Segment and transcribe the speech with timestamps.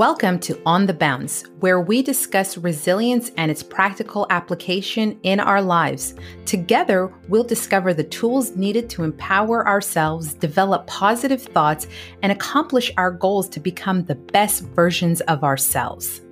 [0.00, 5.60] Welcome to On the Bounce, where we discuss resilience and its practical application in our
[5.60, 6.14] lives.
[6.46, 11.86] Together, we'll discover the tools needed to empower ourselves, develop positive thoughts,
[12.22, 16.22] and accomplish our goals to become the best versions of ourselves.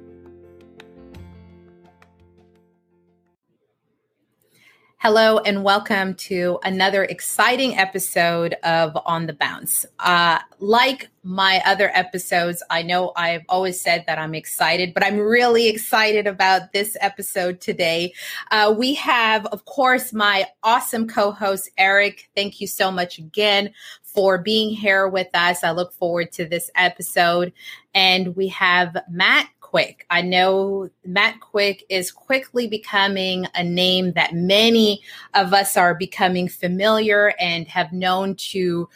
[5.01, 9.87] Hello, and welcome to another exciting episode of On the Bounce.
[10.01, 15.21] Uh, like my other episodes, I know I've always said that I'm excited, but I'm
[15.21, 18.13] really excited about this episode today.
[18.51, 22.29] Uh, we have, of course, my awesome co host, Eric.
[22.35, 23.71] Thank you so much again
[24.03, 25.63] for being here with us.
[25.63, 27.53] I look forward to this episode.
[27.95, 30.07] And we have Matt Quick.
[30.09, 35.03] I know Matt Quick is quickly becoming a name that many
[35.35, 38.89] of us are becoming familiar and have known to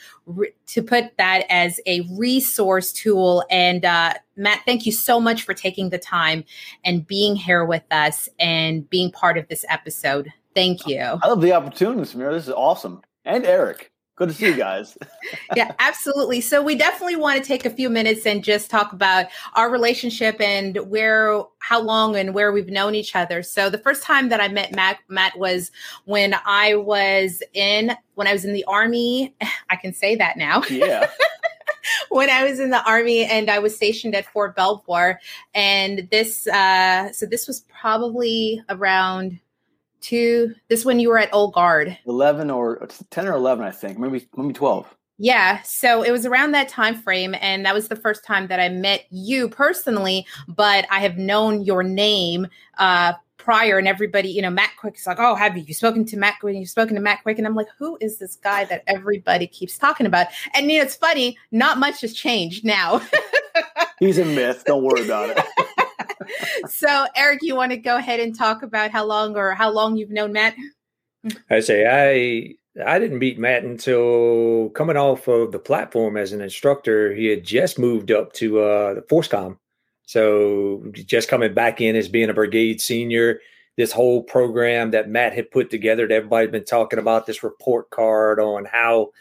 [0.68, 3.44] to put that as a resource tool.
[3.50, 6.42] And uh, Matt, thank you so much for taking the time
[6.86, 10.32] and being here with us and being part of this episode.
[10.54, 11.02] Thank you.
[11.02, 12.32] I love the opportunity, Samira.
[12.32, 13.02] This is awesome.
[13.26, 13.91] And Eric.
[14.22, 14.96] Good to see you guys.
[15.56, 16.40] yeah, absolutely.
[16.40, 20.40] So we definitely want to take a few minutes and just talk about our relationship
[20.40, 23.42] and where, how long, and where we've known each other.
[23.42, 25.72] So the first time that I met Matt, Matt was
[26.04, 29.34] when I was in when I was in the army.
[29.70, 30.62] I can say that now.
[30.70, 31.10] Yeah.
[32.10, 35.18] when I was in the army and I was stationed at Fort Belvoir,
[35.52, 39.40] and this, uh, so this was probably around
[40.02, 41.98] to this one you were at Old Guard?
[42.06, 43.98] 11 or 10 or 11, I think.
[43.98, 44.94] Maybe maybe 12.
[45.18, 48.58] Yeah, so it was around that time frame and that was the first time that
[48.58, 54.40] I met you personally, but I have known your name uh prior and everybody, you
[54.40, 56.54] know, Matt Quick is like, oh, have you, you spoken to Matt Quick?
[56.56, 57.38] You've spoken to Matt Quick.
[57.38, 60.28] And I'm like, who is this guy that everybody keeps talking about?
[60.54, 63.02] And you know, it's funny, not much has changed now.
[63.98, 64.64] He's a myth.
[64.66, 65.44] Don't worry about it.
[66.68, 69.96] So, Eric, you want to go ahead and talk about how long or how long
[69.96, 70.54] you've known Matt?
[71.50, 72.54] I say I
[72.84, 77.12] I didn't meet Matt until coming off of the platform as an instructor.
[77.14, 79.58] He had just moved up to uh, the FORSCOM,
[80.06, 83.40] so just coming back in as being a brigade senior.
[83.78, 87.88] This whole program that Matt had put together that everybody's been talking about, this report
[87.88, 89.12] card on how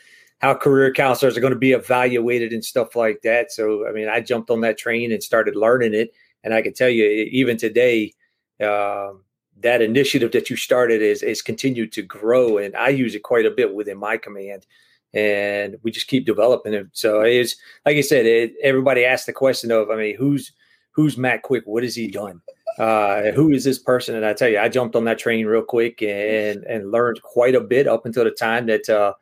[0.41, 3.51] how career counselors are going to be evaluated and stuff like that.
[3.51, 6.13] So, I mean, I jumped on that train and started learning it.
[6.43, 8.13] And I can tell you, even today,
[8.59, 9.11] uh,
[9.59, 13.45] that initiative that you started is is continued to grow, and I use it quite
[13.45, 14.65] a bit within my command,
[15.13, 16.87] and we just keep developing it.
[16.93, 20.51] So it's like I said, it, everybody asked the question of, I mean, who's
[20.91, 21.63] who's Matt Quick?
[21.65, 22.41] What has he done?
[22.79, 24.15] Uh, who is this person?
[24.15, 27.55] And I tell you, I jumped on that train real quick and and learned quite
[27.55, 29.13] a bit up until the time that uh,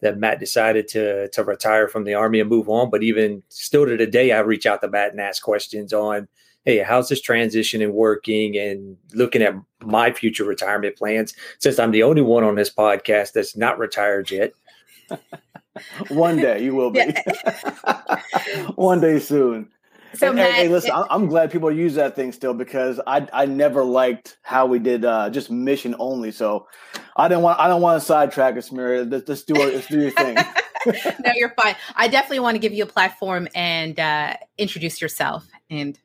[0.00, 2.90] that Matt decided to to retire from the army and move on.
[2.90, 6.28] But even still to the day, I reach out to Matt and ask questions on
[6.68, 11.92] hey, how's this transition and working and looking at my future retirement plans since I'm
[11.92, 14.52] the only one on this podcast that's not retired yet.
[16.08, 17.14] One day you will be.
[18.74, 19.70] One day soon.
[20.12, 23.26] So, and, Matt, hey, listen, it, I'm glad people use that thing still because I
[23.32, 26.32] I never liked how we did uh, just mission only.
[26.32, 26.66] So
[27.16, 29.10] I didn't want I don't want to sidetrack us, Samira.
[29.10, 29.74] Let's, let's do it.
[29.74, 30.36] Let's do your thing.
[30.86, 31.76] no, you're fine.
[31.96, 35.98] I definitely want to give you a platform and uh, introduce yourself and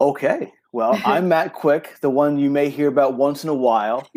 [0.00, 0.52] Okay.
[0.72, 4.08] Well, I'm Matt Quick, the one you may hear about once in a while.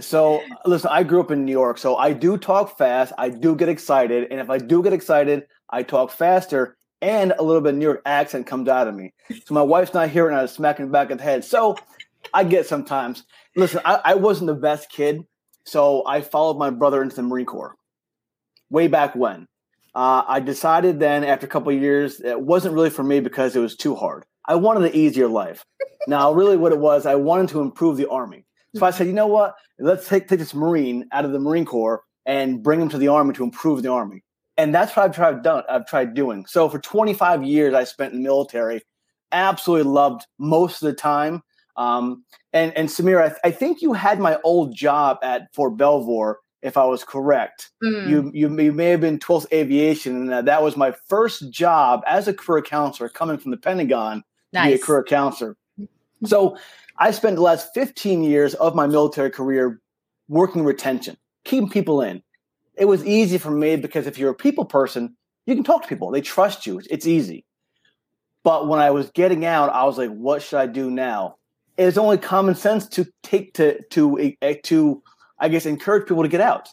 [0.00, 3.12] So, listen, I grew up in New York, so I do talk fast.
[3.18, 4.28] I do get excited.
[4.30, 7.84] And if I do get excited, I talk faster and a little bit of New
[7.84, 9.12] York accent comes out of me.
[9.44, 11.44] So, my wife's not here and I was smacking the back of the head.
[11.44, 11.76] So,
[12.32, 13.24] I get sometimes.
[13.56, 15.26] Listen, I, I wasn't the best kid.
[15.64, 17.74] So, I followed my brother into the Marine Corps
[18.70, 19.46] way back when.
[19.94, 23.60] Uh, I decided then, after a couple years, it wasn't really for me because it
[23.60, 24.24] was too hard.
[24.48, 25.64] I wanted an easier life.
[26.08, 28.46] now, really, what it was, I wanted to improve the Army.
[28.74, 29.54] So I said, you know what?
[29.78, 33.08] Let's take, take this Marine out of the Marine Corps and bring him to the
[33.08, 34.22] Army to improve the Army.
[34.56, 35.62] And that's what I've tried done.
[35.68, 36.44] I've tried doing.
[36.46, 38.82] So for 25 years, I spent in the military.
[39.32, 41.42] Absolutely loved most of the time.
[41.76, 45.76] Um, and and Samir, I, th- I, think you had my old job at Fort
[45.76, 47.70] Belvoir, if I was correct.
[47.84, 48.08] Mm.
[48.08, 52.02] You, you you may have been 12th Aviation, and uh, that was my first job
[52.04, 54.68] as a career counselor coming from the Pentagon nice.
[54.68, 55.56] be a career counselor.
[56.24, 56.56] So
[56.98, 59.80] I spent the last 15 years of my military career
[60.28, 62.22] working retention, keeping people in.
[62.76, 65.16] It was easy for me because if you're a people person,
[65.46, 66.10] you can talk to people.
[66.10, 66.80] They trust you.
[66.90, 67.44] It's easy.
[68.44, 71.36] But when I was getting out, I was like, what should I do now?
[71.76, 75.02] It's only common sense to take to to eh, to
[75.38, 76.68] I guess encourage people to get out.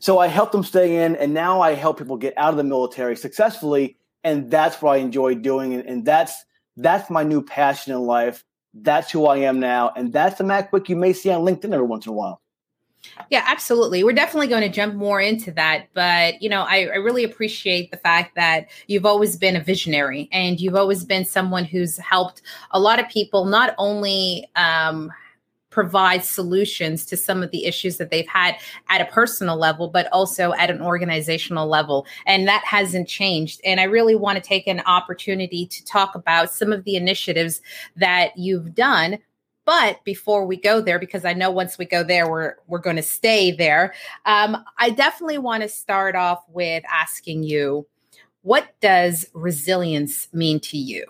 [0.00, 2.64] So I helped them stay in, and now I help people get out of the
[2.64, 6.44] military successfully, and that's what I enjoy doing, and, and that's
[6.78, 8.44] That's my new passion in life.
[8.72, 9.92] That's who I am now.
[9.96, 12.40] And that's the Matt Quick you may see on LinkedIn every once in a while.
[13.30, 14.04] Yeah, absolutely.
[14.04, 15.88] We're definitely going to jump more into that.
[15.94, 20.28] But, you know, I, I, really appreciate the fact that you've always been a visionary
[20.32, 22.42] and you've always been someone who's helped
[22.72, 25.10] a lot of people not only um,
[25.78, 28.56] provide solutions to some of the issues that they've had
[28.88, 32.04] at a personal level, but also at an organizational level.
[32.26, 33.60] And that hasn't changed.
[33.64, 37.60] And I really want to take an opportunity to talk about some of the initiatives
[37.94, 39.18] that you've done
[39.64, 42.96] but before we go there, because I know once we go there, we're we're going
[42.96, 43.92] to stay there.
[44.24, 47.86] Um, I definitely want to start off with asking you,
[48.40, 51.04] what does resilience mean to you?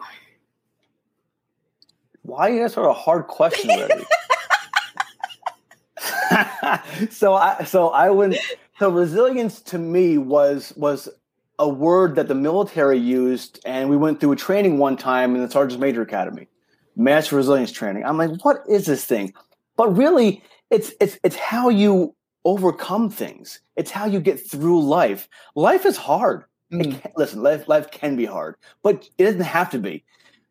[2.23, 4.05] Why is that a hard question already?
[7.11, 8.39] so I so I would
[8.79, 11.09] so resilience to me was was
[11.59, 15.43] a word that the military used, and we went through a training one time in
[15.43, 16.47] the Sergeant Major Academy
[16.99, 18.05] master resilience training.
[18.05, 19.33] I'm like, what is this thing?
[19.77, 22.15] But really, it's it's it's how you
[22.45, 23.61] overcome things.
[23.77, 25.29] It's how you get through life.
[25.55, 26.45] Life is hard.
[26.73, 27.01] Mm.
[27.01, 30.05] Can, listen, life life can be hard, but it doesn't have to be.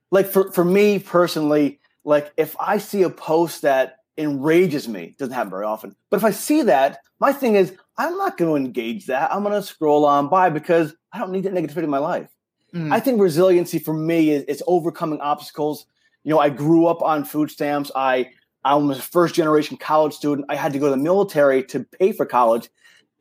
[0.09, 5.33] Like for for me personally, like if I see a post that enrages me, doesn't
[5.33, 5.95] happen very often.
[6.09, 9.31] But if I see that, my thing is I'm not going to engage that.
[9.31, 12.29] I'm going to scroll on by because I don't need that negativity in my life.
[12.73, 12.91] Mm.
[12.91, 15.85] I think resiliency for me is, is overcoming obstacles
[16.27, 17.89] you know, I grew up on food stamps.
[17.95, 18.31] I
[18.65, 20.47] I was a first generation college student.
[20.49, 22.67] I had to go to the military to pay for college.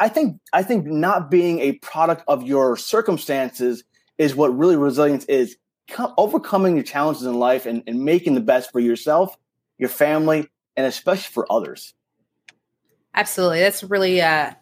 [0.00, 3.84] I think I think not being a product of your circumstances
[4.18, 5.56] is what really resilience is.
[6.18, 9.36] overcoming your challenges in life and, and making the best for yourself,
[9.78, 11.94] your family, and especially for others.
[13.14, 13.60] Absolutely.
[13.60, 14.52] That's really uh,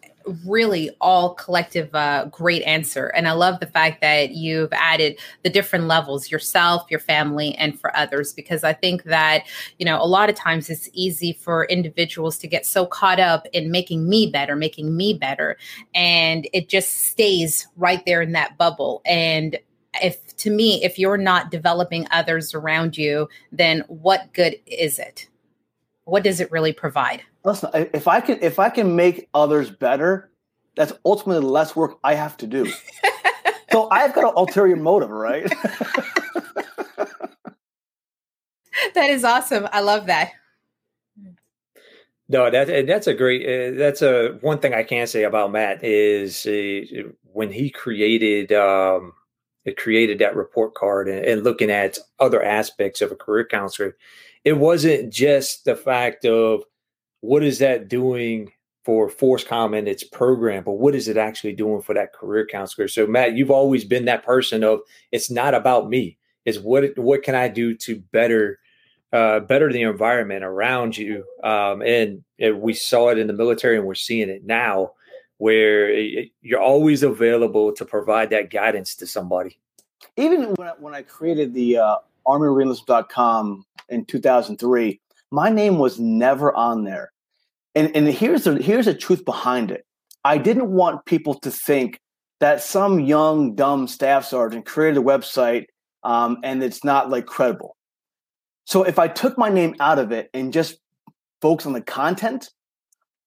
[0.45, 5.49] really all collective uh, great answer and i love the fact that you've added the
[5.49, 9.43] different levels yourself your family and for others because i think that
[9.77, 13.45] you know a lot of times it's easy for individuals to get so caught up
[13.53, 15.57] in making me better making me better
[15.93, 19.57] and it just stays right there in that bubble and
[20.01, 25.27] if to me if you're not developing others around you then what good is it
[26.05, 30.31] what does it really provide listen, if I can if I can make others better,
[30.75, 32.67] that's ultimately less work I have to do.
[33.71, 35.43] so I've got an ulterior motive, right?
[38.93, 39.67] that is awesome.
[39.71, 40.31] I love that.
[42.27, 43.45] No, that that's a great.
[43.45, 48.51] Uh, that's a one thing I can say about Matt is uh, when he created
[48.51, 49.13] um,
[49.63, 53.95] it created that report card and, and, looking at other aspects of a career counselor.
[54.45, 56.63] It wasn't just the fact of
[57.21, 58.51] what is that doing
[58.83, 62.87] for FORSCOM and its program, but what is it actually doing for that career counselor?
[62.87, 64.81] So, Matt, you've always been that person of
[65.11, 66.19] it's not about me.
[66.45, 68.59] It's what what can I do to better
[69.11, 71.25] uh, better the environment around you?
[71.43, 74.91] Um, and, and, we saw it in the military, and we're seeing it now,
[75.37, 79.57] where it, you're always available to provide that guidance to somebody.
[80.17, 81.97] Even when I, when I created the uh,
[82.27, 84.99] ArmyMarineList.com in 2003,
[85.31, 87.11] my name was never on there
[87.75, 89.85] and and here's the here's the truth behind it.
[90.23, 91.99] I didn't want people to think
[92.39, 95.65] that some young dumb staff sergeant created a website
[96.03, 97.75] um, and it's not like credible.
[98.63, 100.77] So if I took my name out of it and just
[101.41, 102.49] focus on the content,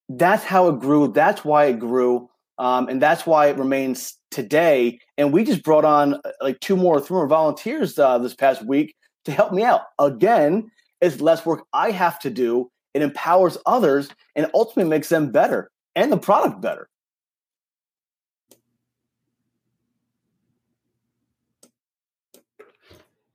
[0.08, 1.08] that's how it grew.
[1.08, 5.00] That's why it grew, um, and that's why it remains today.
[5.16, 8.64] And we just brought on uh, like two more, three more volunteers uh, this past
[8.64, 9.82] week to help me out.
[9.98, 15.30] Again, it's less work I have to do it empowers others and ultimately makes them
[15.30, 16.88] better and the product better.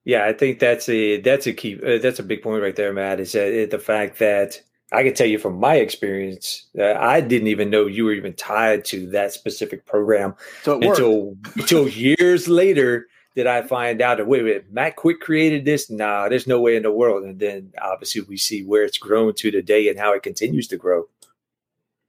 [0.06, 2.92] Yeah, I think that's a that's a key uh, that's a big point right there,
[2.92, 3.22] Matt.
[3.22, 4.62] Is that the fact that
[4.94, 8.34] I can tell you from my experience, uh, I didn't even know you were even
[8.34, 14.28] tied to that specific program so until until years later did I find out that
[14.28, 15.90] wait, wait, Matt Quick created this?
[15.90, 17.24] Nah, there's no way in the world.
[17.24, 20.78] And then obviously we see where it's grown to today and how it continues to
[20.78, 21.06] grow.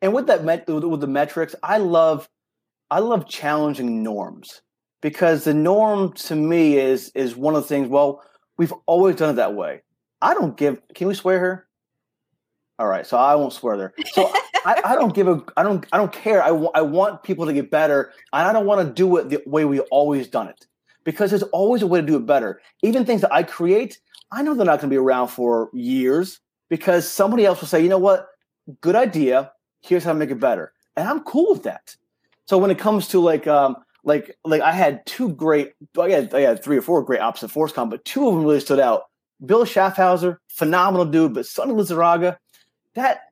[0.02, 2.28] And with that met- with the metrics, I love
[2.90, 4.60] I love challenging norms
[5.00, 7.88] because the norm to me is is one of the things.
[7.88, 8.22] Well,
[8.58, 9.82] we've always done it that way.
[10.20, 10.80] I don't give.
[10.94, 11.66] Can we swear here?
[12.78, 13.94] All right, so I won't swear there.
[14.12, 14.32] So
[14.64, 15.42] I, I, don't give a.
[15.56, 15.86] I don't.
[15.92, 16.42] I don't care.
[16.42, 19.28] I, w- I want people to get better, and I don't want to do it
[19.28, 20.66] the way we always done it
[21.04, 22.60] because there's always a way to do it better.
[22.82, 24.00] Even things that I create,
[24.32, 27.82] I know they're not going to be around for years because somebody else will say,
[27.82, 28.26] you know what,
[28.80, 29.52] good idea.
[29.82, 30.72] Here's how to make it better.
[30.96, 31.94] And I'm cool with that.
[32.46, 36.34] So when it comes to like um, like like I had two great I had
[36.34, 39.04] I had three or four great opposite FORSCOM, but two of them really stood out.
[39.44, 42.38] Bill Schaffhauser, phenomenal dude, but Sonny Lizarraga,
[42.94, 43.22] that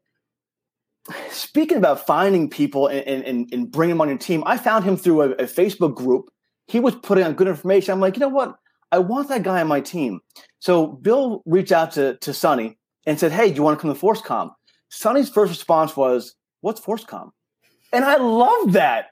[1.30, 4.96] speaking about finding people and, and, and bringing them on your team, I found him
[4.96, 6.30] through a, a, Facebook group.
[6.68, 7.92] He was putting on good information.
[7.92, 8.56] I'm like, you know what?
[8.92, 10.20] I want that guy on my team.
[10.60, 13.92] So Bill reached out to, to Sonny and said, hey, do you want to come
[13.92, 14.52] to FORSCOM?
[14.90, 17.30] Sonny's first response was, what's FORSCOM?
[17.92, 19.10] And I love that.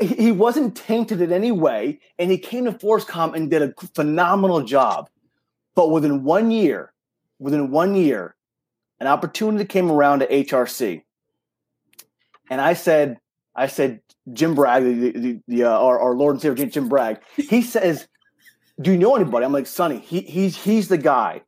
[0.00, 4.62] He wasn't tainted in any way, and he came to FORSCOM and did a phenomenal
[4.62, 5.08] job.
[5.74, 6.92] But within one year,
[7.38, 8.36] within one year,
[9.00, 11.02] an opportunity came around to HRC.
[12.50, 13.18] And I said,
[13.54, 14.00] I said,
[14.32, 18.06] Jim Bragg, the, the, the uh, our, our, Lord and Savior Jim Bragg, he says,
[18.80, 21.42] "Do you know anybody?" I'm like, "Sonny, he, he's he's the guy."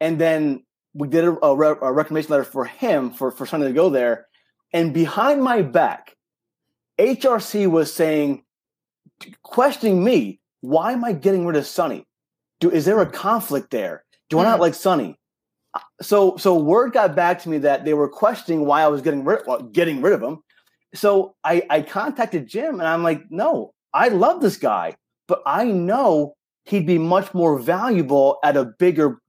[0.00, 3.66] And then we did a, a, re- a recommendation letter for him for for Sonny
[3.66, 4.26] to go there.
[4.72, 6.16] And behind my back,
[6.98, 8.44] HRC was saying,
[9.42, 12.06] questioning me, "Why am I getting rid of Sonny?
[12.60, 14.04] Do is there a conflict there?
[14.30, 14.62] Do I not mm-hmm.
[14.62, 15.18] like Sonny?"
[16.00, 19.24] So so word got back to me that they were questioning why I was getting
[19.24, 20.42] rid well, getting rid of him.
[20.94, 24.96] So I I contacted Jim and I'm like, no, I love this guy,
[25.28, 29.20] but I know he'd be much more valuable at a bigger,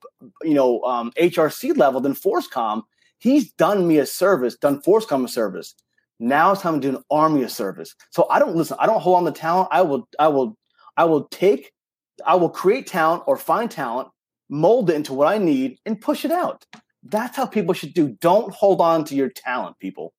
[0.43, 2.83] you know, um, HRC level than FORSCOM.
[3.19, 5.75] He's done me a service, done FORSCOM a service.
[6.19, 7.95] Now it's time to do an army a service.
[8.11, 8.77] So I don't listen.
[8.79, 9.69] I don't hold on the talent.
[9.71, 10.07] I will.
[10.19, 10.57] I will.
[10.95, 11.71] I will take.
[12.25, 14.09] I will create talent or find talent
[14.53, 16.65] mold it into what I need, and push it out.
[17.03, 18.09] That's how people should do.
[18.21, 20.13] Don't hold on to your talent, people.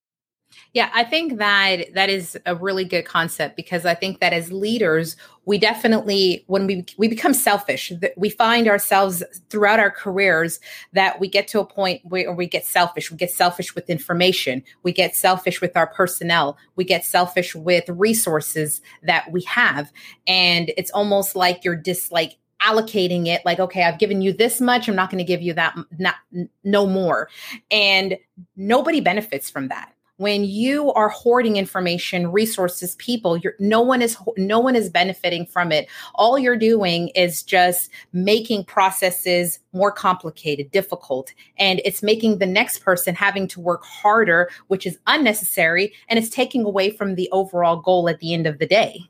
[0.72, 4.52] Yeah, I think that that is a really good concept because I think that as
[4.52, 10.60] leaders, we definitely when we we become selfish, we find ourselves throughout our careers
[10.92, 13.10] that we get to a point where we get selfish.
[13.10, 17.88] We get selfish with information, we get selfish with our personnel, we get selfish with
[17.88, 19.92] resources that we have,
[20.26, 24.60] and it's almost like you're just like allocating it like okay i've given you this
[24.60, 26.16] much i'm not going to give you that not
[26.62, 27.28] no more.
[27.70, 28.16] And
[28.56, 29.90] nobody benefits from that.
[30.16, 35.72] When you are hoarding information resources people no one is no one is benefiting from
[35.72, 35.88] it.
[36.14, 42.78] All you're doing is just making processes more complicated difficult and it's making the next
[42.78, 47.76] person having to work harder which is unnecessary and it's taking away from the overall
[47.76, 49.00] goal at the end of the day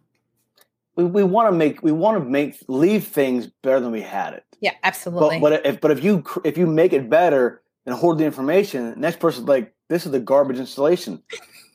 [0.96, 4.34] we, we want to make we want to make leave things better than we had
[4.34, 4.44] it.
[4.60, 5.40] Yeah, absolutely.
[5.40, 8.90] But, but if but if you if you make it better and hoard the information,
[8.90, 11.22] the next person's like, this is the garbage installation.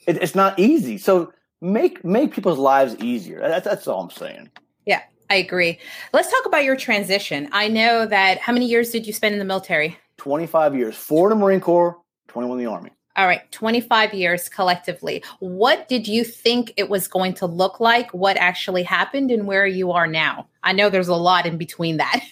[0.07, 0.97] it, it's not easy.
[0.97, 3.39] So make make people's lives easier.
[3.39, 4.49] That's that's all I'm saying.
[4.85, 5.79] Yeah, I agree.
[6.13, 7.49] Let's talk about your transition.
[7.51, 9.97] I know that how many years did you spend in the military?
[10.17, 11.97] 25 years, four in the Marine Corps,
[12.27, 12.91] 21 in the Army.
[13.19, 15.21] All right, 25 years collectively.
[15.39, 18.09] What did you think it was going to look like?
[18.13, 20.47] What actually happened and where you are now?
[20.63, 22.23] I know there's a lot in between that.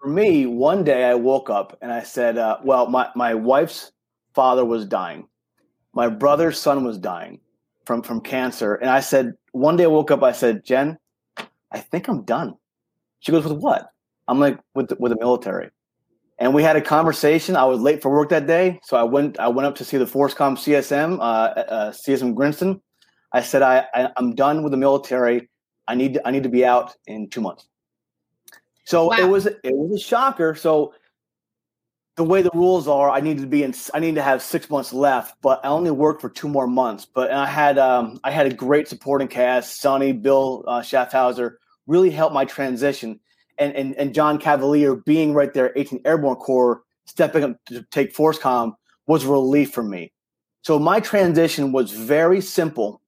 [0.00, 3.92] For me, one day I woke up and I said, uh, Well, my, my wife's
[4.34, 5.28] father was dying,
[5.92, 7.38] my brother's son was dying
[7.86, 8.74] from, from cancer.
[8.74, 10.98] And I said, One day I woke up, I said, Jen,
[11.70, 12.56] I think I'm done.
[13.20, 13.88] She goes, With what?
[14.26, 15.70] I'm like, With the, with the military
[16.38, 17.56] and we had a conversation.
[17.56, 19.38] I was late for work that day, so I went.
[19.38, 22.80] I went up to see the FORSCOM CSM, uh, uh, CSM Grinston.
[23.32, 25.48] I said, I, I, am done with the military.
[25.88, 27.68] I need to, I need to be out in two months."
[28.84, 29.16] So wow.
[29.18, 30.54] it was it was a shocker.
[30.54, 30.94] So
[32.16, 33.74] the way the rules are, I needed to be in.
[33.92, 37.06] I need to have six months left, but I only worked for two more months.
[37.06, 39.80] But I had um, I had a great supporting cast.
[39.80, 43.20] Sonny, Bill uh, Schaffhauser really helped my transition
[43.58, 48.14] and, and, and John Cavalier being right there, 18th Airborne Corps, stepping up to take
[48.14, 48.74] FORSCOM
[49.06, 50.12] was relief for me.
[50.62, 53.02] So my transition was very simple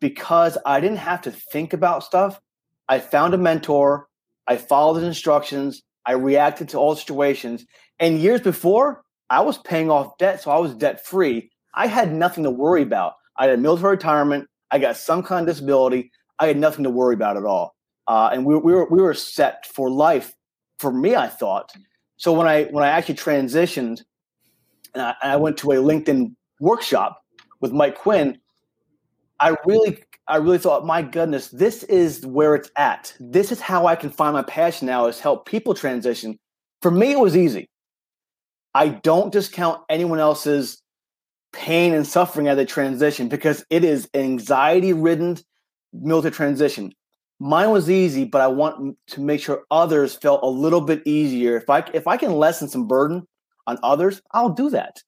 [0.00, 2.40] because I didn't have to think about stuff.
[2.88, 4.08] I found a mentor,
[4.46, 7.64] I followed his instructions, I reacted to all situations.
[7.98, 11.50] And years before, I was paying off debt, so I was debt free.
[11.74, 13.14] I had nothing to worry about.
[13.36, 16.90] I had a military retirement, I got some kind of disability, I had nothing to
[16.90, 17.73] worry about at all
[18.06, 20.34] uh, and we, we were we were set for life.
[20.78, 21.72] For me, I thought.
[22.16, 24.02] So when I when I actually transitioned,
[24.94, 27.22] and I, and I went to a LinkedIn workshop
[27.60, 28.38] with Mike Quinn,
[29.40, 33.14] I really I really thought, my goodness, this is where it's at.
[33.20, 36.38] This is how I can find my passion now is help people transition.
[36.80, 37.68] For me, it was easy.
[38.74, 40.82] I don't discount anyone else's
[41.52, 45.38] pain and suffering as they transition because it is anxiety ridden
[45.92, 46.92] military transition.
[47.40, 51.56] Mine was easy, but I want to make sure others felt a little bit easier.
[51.56, 53.26] If I if I can lessen some burden
[53.66, 55.02] on others, I'll do that.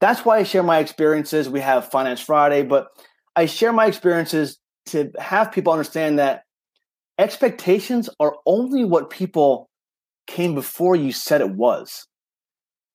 [0.00, 1.48] That's why I share my experiences.
[1.48, 2.88] We have Finance Friday, but
[3.36, 6.42] I share my experiences to have people understand that
[7.18, 9.70] expectations are only what people
[10.26, 12.06] came before you said it was.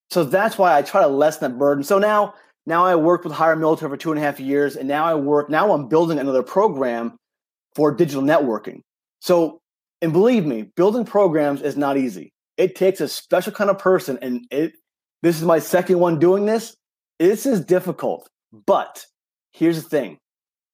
[0.09, 1.83] So that's why I try to lessen that burden.
[1.83, 2.33] So now,
[2.65, 5.15] now I worked with Hire Military for two and a half years, and now I
[5.15, 5.49] work.
[5.49, 7.17] Now I'm building another program
[7.77, 8.81] for digital networking.
[9.19, 9.61] So,
[10.01, 12.33] and believe me, building programs is not easy.
[12.57, 14.73] It takes a special kind of person, and it.
[15.21, 16.75] This is my second one doing this.
[17.19, 18.29] This is difficult,
[18.65, 19.05] but
[19.51, 20.17] here's the thing: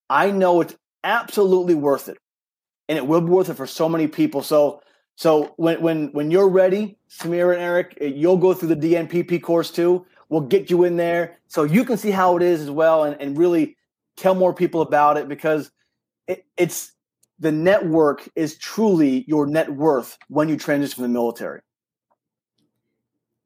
[0.08, 2.16] I know it's absolutely worth it,
[2.88, 4.42] and it will be worth it for so many people.
[4.42, 4.80] So
[5.16, 9.42] so when when when you're ready, Samira and Eric, eh, you'll go through the DNPP
[9.42, 10.06] course too.
[10.30, 13.20] We'll get you in there so you can see how it is as well, and,
[13.20, 13.76] and really
[14.16, 15.70] tell more people about it because
[16.26, 16.93] it, it's
[17.38, 21.60] the network is truly your net worth when you transition from the military.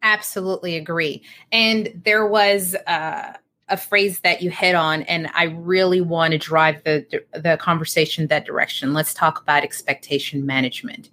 [0.02, 1.22] Absolutely agree.
[1.50, 3.32] And there was uh,
[3.68, 8.28] a phrase that you hit on, and I really want to drive the the conversation
[8.28, 8.94] that direction.
[8.94, 11.10] Let's talk about expectation management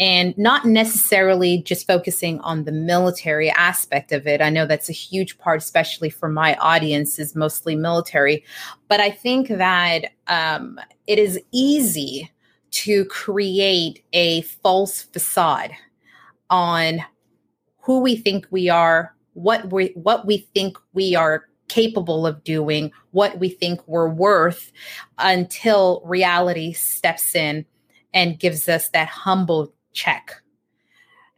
[0.00, 4.40] and not necessarily just focusing on the military aspect of it.
[4.40, 8.42] I know that's a huge part, especially for my audience, is mostly military.
[8.88, 12.30] But I think that um, it is easy
[12.70, 15.72] to create a false facade
[16.48, 17.04] on
[17.80, 22.90] who we think we are, what we what we think we are capable of doing,
[23.10, 24.72] what we think we're worth,
[25.18, 27.66] until reality steps in
[28.14, 30.42] and gives us that humble check.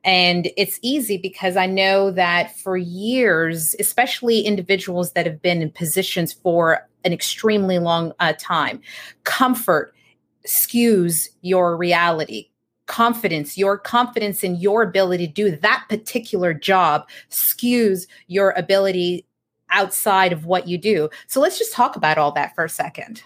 [0.05, 5.71] And it's easy because I know that for years, especially individuals that have been in
[5.71, 8.81] positions for an extremely long uh, time,
[9.25, 9.95] comfort
[10.47, 12.49] skews your reality.
[12.87, 19.25] Confidence, your confidence in your ability to do that particular job skews your ability
[19.71, 21.09] outside of what you do.
[21.29, 23.23] So let's just talk about all that for a second.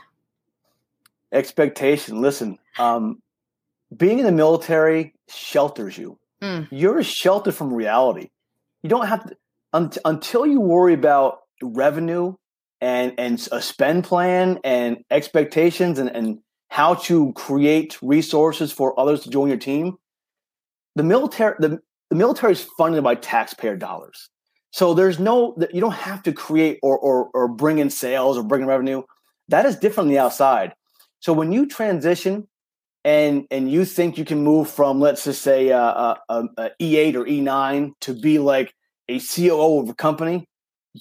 [1.33, 2.21] Expectation.
[2.21, 3.21] Listen, um,
[3.97, 6.19] being in the military shelters you.
[6.43, 6.69] Mm.
[6.71, 8.30] You're sheltered from reality.
[8.82, 9.36] You don't have to
[9.73, 12.34] un- until you worry about revenue
[12.80, 19.23] and and a spend plan and expectations and, and how to create resources for others
[19.23, 19.97] to join your team.
[20.95, 24.28] The military the, the military is funded by taxpayer dollars.
[24.73, 28.43] So there's no you don't have to create or, or or bring in sales or
[28.43, 29.02] bring in revenue.
[29.49, 30.75] That is different on the outside.
[31.21, 32.47] So when you transition
[33.06, 37.14] and and you think you can move from let's just say a, a, a E8
[37.14, 38.75] or E9 to be like
[39.08, 40.45] a COO of a company,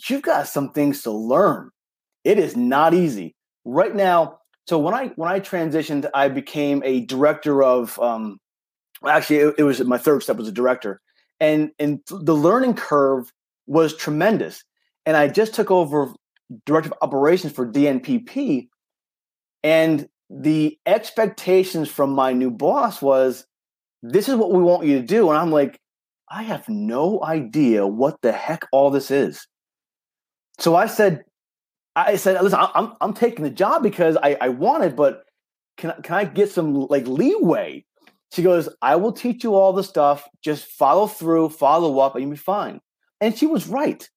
[0.08, 1.72] you've got some things to learn.
[2.24, 4.38] It is not easy right now.
[4.68, 8.00] So when I when I transitioned, I became a director of.
[8.00, 8.38] Um,
[9.06, 11.02] actually, it, it was my third step was a director,
[11.40, 13.32] and and the learning curve
[13.66, 14.64] was tremendous.
[15.08, 16.14] And I just took over
[16.68, 18.68] director of operations for DNPP,
[19.64, 23.46] and the expectations from my new boss was
[24.02, 25.80] this is what we want you to do and i'm like
[26.30, 29.48] i have no idea what the heck all this is.
[30.60, 31.24] So i said
[31.96, 35.24] i said listen i'm, I'm taking the job because i, I want it but
[35.78, 37.86] can, can i get some like leeway?
[38.32, 40.28] She goes i will teach you all the stuff.
[40.42, 42.82] Just follow through follow up and you'll be fine.
[43.22, 44.10] And she was right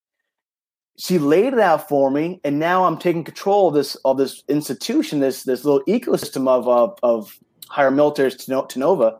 [0.99, 4.43] she laid it out for me, and now I'm taking control of this of this
[4.49, 8.37] institution, this this little ecosystem of of, of higher militaries
[8.69, 9.19] to Nova,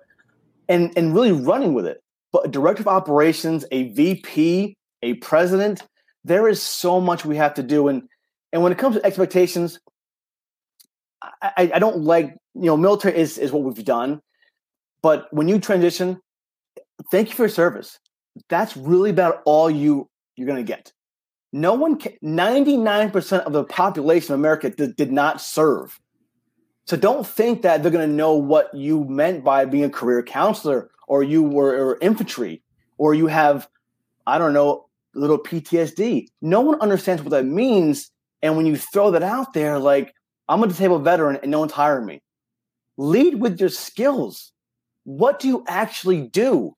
[0.69, 2.03] and and really running with it.
[2.33, 5.83] But a director of operations, a VP, a president,
[6.25, 8.09] there is so much we have to do, and
[8.53, 9.79] and when it comes to expectations,
[11.23, 14.21] I, I don't like you know military is is what we've done,
[15.01, 16.21] but when you transition,
[17.13, 18.01] thank you for your service.
[18.49, 20.93] That's really about all you you're going to get
[21.53, 25.99] no one, 99% of the population of America did, did not serve.
[26.87, 30.23] So don't think that they're going to know what you meant by being a career
[30.23, 32.63] counselor or you were or infantry
[32.97, 33.69] or you have,
[34.27, 36.29] I don't know, little PTSD.
[36.41, 38.11] No one understands what that means.
[38.43, 40.15] And when you throw that out there, like,
[40.49, 42.23] I'm a disabled veteran and no one's hiring me.
[42.97, 44.53] Lead with your skills.
[45.05, 46.75] What do you actually do?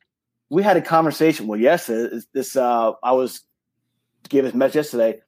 [0.49, 1.47] We had a conversation.
[1.47, 1.87] Well, yes,
[2.35, 3.43] this uh, I was
[4.29, 5.21] gave his message yesterday.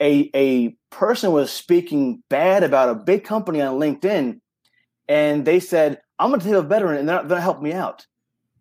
[0.00, 4.40] A a person was speaking bad about a big company on LinkedIn,
[5.08, 7.72] and they said, "I'm going to take a veteran, and they're going to help me
[7.72, 8.06] out."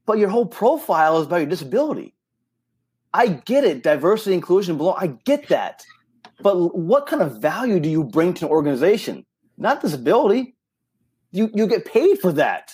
[0.05, 2.15] But your whole profile is about your disability.
[3.13, 4.95] I get it, diversity, inclusion, belong.
[4.97, 5.83] I get that,
[6.41, 9.25] but what kind of value do you bring to an organization?
[9.57, 10.55] Not disability.
[11.31, 12.73] You you get paid for that.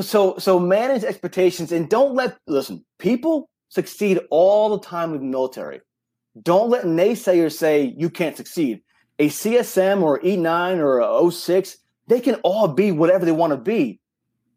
[0.00, 2.84] So so manage expectations and don't let listen.
[2.98, 5.80] People succeed all the time in the military.
[6.42, 8.82] Don't let naysayers say you can't succeed.
[9.18, 13.56] A CSM or E9 or a 06, They can all be whatever they want to
[13.56, 14.00] be.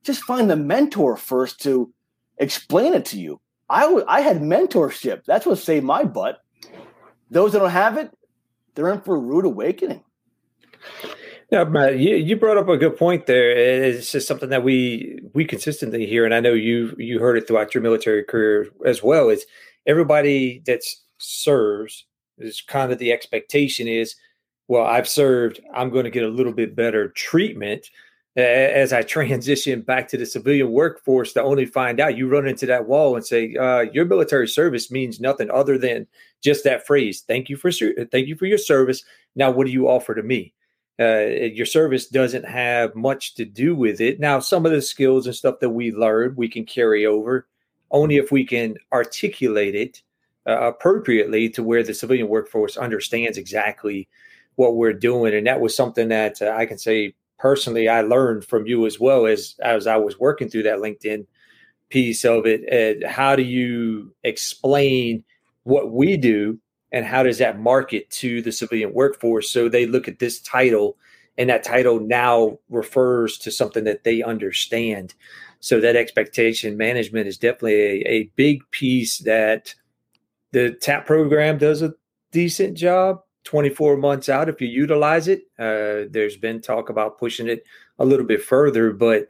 [0.04, 1.94] Just find the mentor first to
[2.38, 3.40] explain it to you.
[3.70, 5.24] I, w- I had mentorship.
[5.26, 6.42] That's what saved my butt.
[7.30, 8.12] Those that don't have it,
[8.76, 10.04] they're in for a rude awakening.
[11.52, 13.52] Yeah, Matt, you, you brought up a good point there.
[13.52, 17.46] It's just something that we we consistently hear, and I know you you heard it
[17.46, 19.30] throughout your military career as well.
[19.30, 19.46] Is
[19.86, 20.82] everybody that
[21.22, 22.06] serves
[22.38, 24.16] is kind of the expectation is,
[24.68, 27.90] well, I've served, I'm going to get a little bit better treatment
[28.36, 32.66] as I transition back to the civilian workforce to only find out you run into
[32.68, 36.08] that wall and say uh, your military service means nothing other than
[36.42, 37.24] just that phrase.
[37.28, 39.04] Thank you for thank you for your service.
[39.36, 40.54] Now, what do you offer to me?
[41.00, 44.20] Uh, your service doesn't have much to do with it.
[44.20, 47.48] Now, some of the skills and stuff that we learned, we can carry over
[47.90, 50.02] only if we can articulate it
[50.48, 54.08] uh, appropriately to where the civilian workforce understands exactly
[54.56, 55.34] what we're doing.
[55.34, 59.00] And that was something that uh, I can say personally I learned from you as
[59.00, 61.26] well as as I was working through that LinkedIn
[61.90, 63.04] piece of it.
[63.04, 65.24] Uh, how do you explain
[65.64, 66.60] what we do
[66.92, 70.98] and how does that market to the civilian workforce so they look at this title
[71.38, 75.14] and that title now refers to something that they understand
[75.60, 79.74] so that expectation management is definitely a, a big piece that
[80.52, 81.94] the tap program does a
[82.32, 87.48] decent job 24 months out if you utilize it uh, there's been talk about pushing
[87.48, 87.64] it
[88.00, 89.28] a little bit further but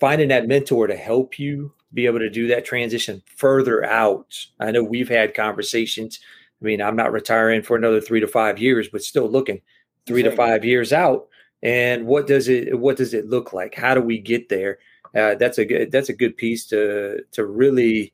[0.00, 4.70] finding that mentor to help you be able to do that transition further out i
[4.70, 6.20] know we've had conversations
[6.62, 9.60] I mean, I'm not retiring for another three to five years, but still looking
[10.06, 11.26] three to five years out.
[11.62, 13.74] And what does it what does it look like?
[13.74, 14.78] How do we get there?
[15.14, 18.12] Uh, that's a good that's a good piece to to really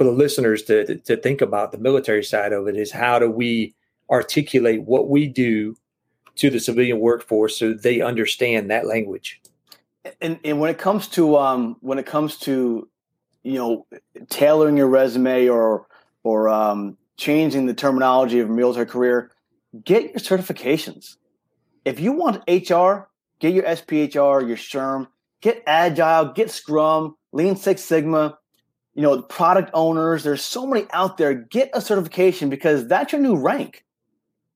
[0.00, 3.30] for the listeners to to think about the military side of it is how do
[3.30, 3.74] we
[4.08, 5.76] articulate what we do
[6.36, 9.42] to the civilian workforce so they understand that language.
[10.22, 12.88] And and when it comes to um when it comes to
[13.42, 13.86] you know
[14.30, 15.86] tailoring your resume or
[16.22, 19.32] or um changing the terminology of a military career,
[19.84, 21.16] get your certifications.
[21.84, 25.08] If you want HR, get your SPHR, your SHRM,
[25.42, 28.38] get Agile, get Scrum, Lean Six Sigma,
[29.00, 30.24] you know, product owners.
[30.24, 31.32] There's so many out there.
[31.32, 33.82] Get a certification because that's your new rank.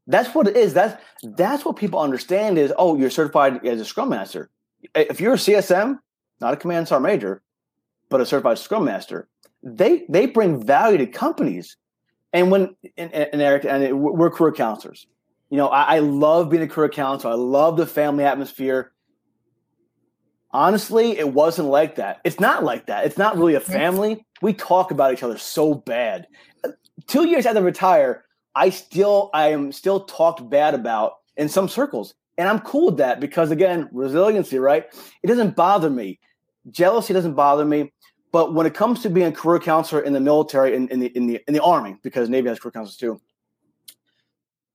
[0.06, 0.74] That's what it is.
[0.74, 4.50] That's that's what people understand is, oh, you're certified as a Scrum Master.
[4.94, 5.98] If you're a CSM,
[6.42, 7.42] not a Command Sergeant Major,
[8.10, 9.28] but a certified Scrum Master,
[9.62, 11.78] they they bring value to companies
[12.34, 15.06] and when and, and Eric and it, we're career counselors.
[15.48, 17.32] You know, I, I love being a career counselor.
[17.32, 18.92] I love the family atmosphere.
[20.54, 22.20] Honestly, it wasn't like that.
[22.22, 23.04] It's not like that.
[23.04, 24.24] It's not really a family.
[24.40, 26.28] We talk about each other so bad.
[27.08, 31.68] Two years after I retire, I still I am still talked bad about in some
[31.68, 32.14] circles.
[32.38, 34.86] And I'm cool with that because again, resiliency, right?
[35.24, 36.20] It doesn't bother me.
[36.70, 37.92] Jealousy doesn't bother me.
[38.30, 41.06] But when it comes to being a career counselor in the military, in, in the
[41.16, 43.20] in the in the army, because Navy has career counselors too,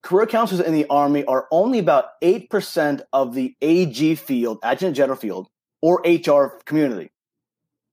[0.02, 4.98] career counselors in the army are only about eight percent of the AG field, adjutant
[4.98, 5.48] general field,
[5.82, 7.12] or HR community.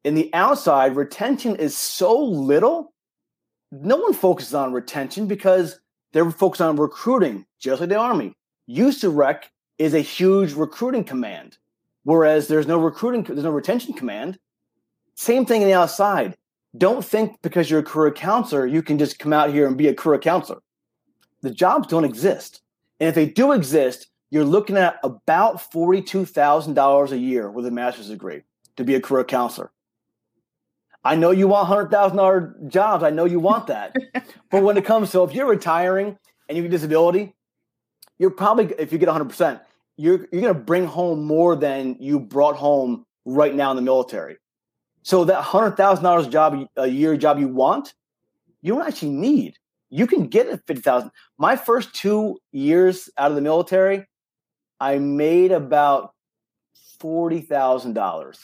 [0.05, 2.93] In the outside, retention is so little.
[3.73, 5.81] No one focuses on retention because
[6.13, 8.33] they're focused on recruiting, just like the army.
[8.69, 9.45] USAREC
[9.79, 11.59] is a huge recruiting command,
[12.05, 14.39] whereas there's no recruiting, there's no retention command
[15.17, 16.37] same thing in the outside.
[16.77, 19.89] Don't think because you're a career counselor, you can just come out here and be
[19.89, 20.61] a career counselor.
[21.41, 22.61] The jobs don't exist.
[23.01, 28.09] And if they do exist, you're looking at about $42,000 a year with a master's
[28.09, 28.43] degree
[28.77, 29.71] to be a career counselor.
[31.05, 33.05] I know you want $100,000 jobs.
[33.05, 33.95] I know you want that.
[34.51, 37.35] but when it comes to if you're retiring and you get disability,
[38.19, 39.61] you're probably, if you get 100%,
[39.97, 43.83] you're, you're going to bring home more than you brought home right now in the
[43.83, 44.39] military.
[45.07, 47.95] So that hundred thousand dollars job a year job you want,
[48.61, 49.55] you don't actually need.
[49.89, 51.13] You can get a fifty thousand.
[51.39, 54.05] My first two years out of the military,
[54.81, 56.15] I made about
[56.99, 58.39] forty thousand dollars.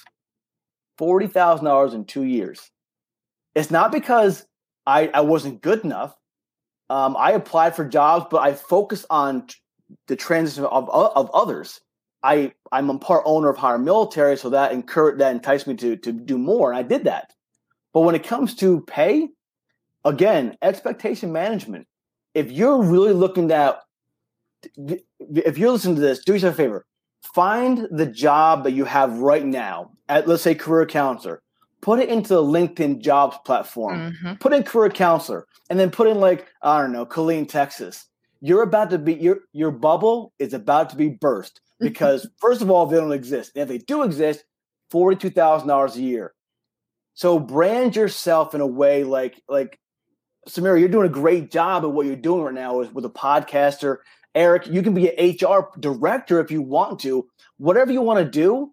[0.99, 2.71] Forty thousand dollars in two years.
[3.55, 4.47] It's not because
[4.87, 6.15] I, I wasn't good enough.
[6.91, 9.47] Um, I applied for jobs, but I focused on
[10.09, 11.81] the transition of, of others.
[12.23, 15.97] I I'm a part owner of Hire Military, so that encouraged that enticed me to
[15.97, 17.33] to do more, and I did that.
[17.93, 19.29] But when it comes to pay,
[20.05, 21.87] again, expectation management.
[22.35, 23.81] If you're really looking at,
[24.77, 26.87] if you're listening to this, do yourself a favor.
[27.35, 31.43] Find the job that you have right now at, let's say, career counselor.
[31.81, 34.13] Put it into the LinkedIn jobs platform.
[34.13, 34.35] Mm-hmm.
[34.35, 38.07] Put in career counselor, and then put in like I don't know, Killeen, Texas.
[38.41, 42.71] You're about to be your your bubble is about to be burst because first of
[42.71, 43.53] all, they don't exist.
[43.57, 44.45] And if they do exist,
[44.91, 46.35] forty-two thousand dollars a year.
[47.15, 49.81] So brand yourself in a way like like
[50.49, 53.11] Samira, you're doing a great job at what you're doing right now with, with a
[53.11, 53.99] podcaster.
[54.35, 57.29] Eric, you can be an HR director if you want to.
[57.59, 58.73] Whatever you want to do,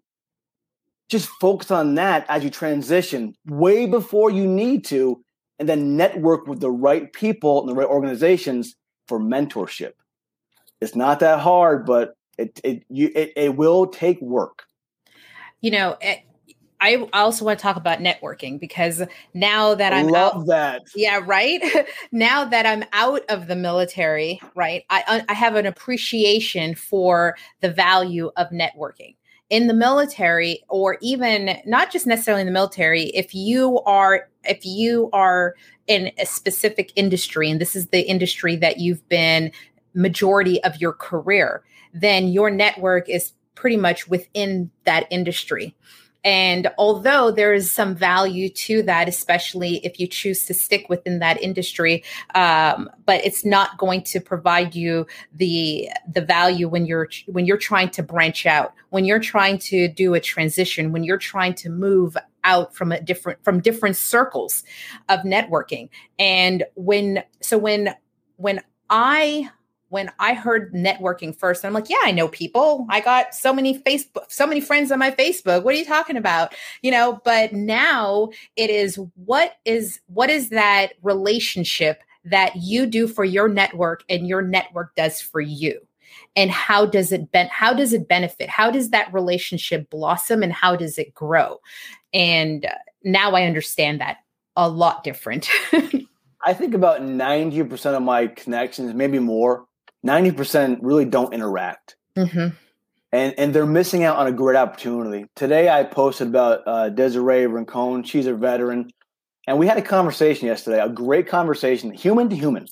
[1.08, 5.22] just focus on that as you transition way before you need to,
[5.58, 8.76] and then network with the right people and the right organizations
[9.08, 9.92] for mentorship.
[10.80, 14.64] It's not that hard, but it it you it, it will take work.
[15.60, 16.20] You know, it,
[16.80, 19.02] I also want to talk about networking because
[19.34, 20.82] now that I'm love out, that.
[20.94, 21.62] Yeah, right.
[22.12, 27.70] now that I'm out of the military, right, I I have an appreciation for the
[27.70, 29.16] value of networking
[29.50, 34.64] in the military or even not just necessarily in the military if you are if
[34.64, 35.56] you are
[35.88, 39.50] in a specific industry and this is the industry that you've been
[39.92, 45.74] majority of your career then your network is pretty much within that industry
[46.24, 51.18] and although there is some value to that, especially if you choose to stick within
[51.20, 52.04] that industry,
[52.34, 57.56] um, but it's not going to provide you the the value when you're when you're
[57.56, 61.70] trying to branch out, when you're trying to do a transition, when you're trying to
[61.70, 64.62] move out from a different from different circles
[65.08, 65.88] of networking.
[66.18, 67.94] And when so when
[68.36, 69.50] when I
[69.90, 72.86] when I heard networking first, I'm like, yeah, I know people.
[72.88, 75.64] I got so many Facebook, so many friends on my Facebook.
[75.64, 76.54] What are you talking about?
[76.80, 83.08] You know, but now it is what is what is that relationship that you do
[83.08, 85.80] for your network and your network does for you?
[86.36, 88.48] And how does it ben- how does it benefit?
[88.48, 91.58] How does that relationship blossom and how does it grow?
[92.14, 94.18] And uh, now I understand that
[94.54, 95.48] a lot different.
[96.44, 99.66] I think about 90% of my connections, maybe more,
[100.06, 101.96] 90% really don't interact.
[102.16, 102.48] Mm-hmm.
[103.12, 105.26] And, and they're missing out on a great opportunity.
[105.34, 108.04] Today, I posted about uh, Desiree Rincon.
[108.04, 108.90] She's a veteran.
[109.46, 112.66] And we had a conversation yesterday, a great conversation, human to human.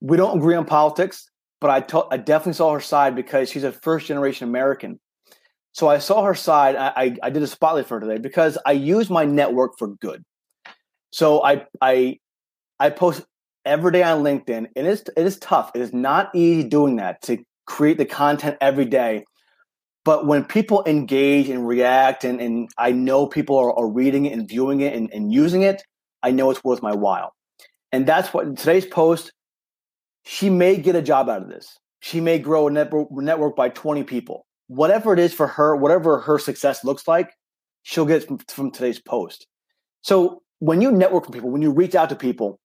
[0.00, 4.06] We don't agree on politics, but I, definitely saw her side because she's a first
[4.06, 4.98] generation American.
[5.72, 6.74] So I saw her side.
[6.74, 9.88] I, I, I did a spotlight for her today because I use my network for
[9.88, 10.24] good.
[11.12, 12.18] So I I
[12.80, 13.24] I post
[13.66, 14.68] every day on LinkedIn.
[14.74, 15.72] It is it is tough.
[15.74, 19.24] It is not easy doing that to create the content every day.
[20.04, 24.32] But when people engage and react, and, and I know people are, are reading it
[24.32, 25.82] and viewing it and, and using it,
[26.22, 27.32] I know it's worth my while.
[27.90, 29.32] And that's what today's post,
[30.24, 31.76] she may get a job out of this.
[32.00, 34.46] She may grow a network, network by 20 people.
[34.68, 37.32] Whatever it is for her, whatever her success looks like,
[37.82, 39.46] she'll get from, from today's post.
[40.02, 42.60] So when you network with people, when you reach out to people,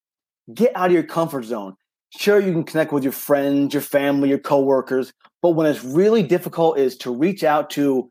[0.54, 1.76] get out of your comfort zone.
[2.18, 6.24] Sure, you can connect with your friends, your family, your coworkers, but when it's really
[6.24, 8.10] difficult is to reach out to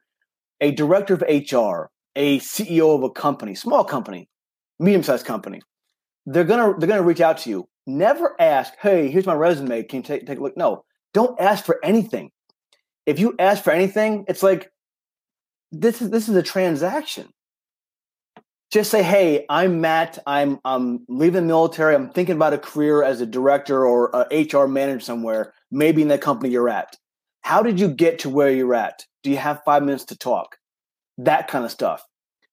[0.61, 4.29] a director of HR, a CEO of a company, small company,
[4.79, 5.61] medium-sized company.
[6.26, 7.68] They're gonna they're gonna reach out to you.
[7.87, 9.83] Never ask, "Hey, here's my resume.
[9.85, 12.31] Can you take take a look?" No, don't ask for anything.
[13.07, 14.70] If you ask for anything, it's like
[15.72, 17.29] this is this is a transaction
[18.70, 20.18] just say, "Hey, I'm Matt.
[20.26, 21.94] I'm I'm leaving the military.
[21.94, 26.09] I'm thinking about a career as a director or a HR manager somewhere, maybe in
[26.09, 26.96] the company you're at.
[27.42, 29.04] How did you get to where you're at?
[29.22, 30.56] Do you have five minutes to talk?
[31.18, 32.04] That kind of stuff.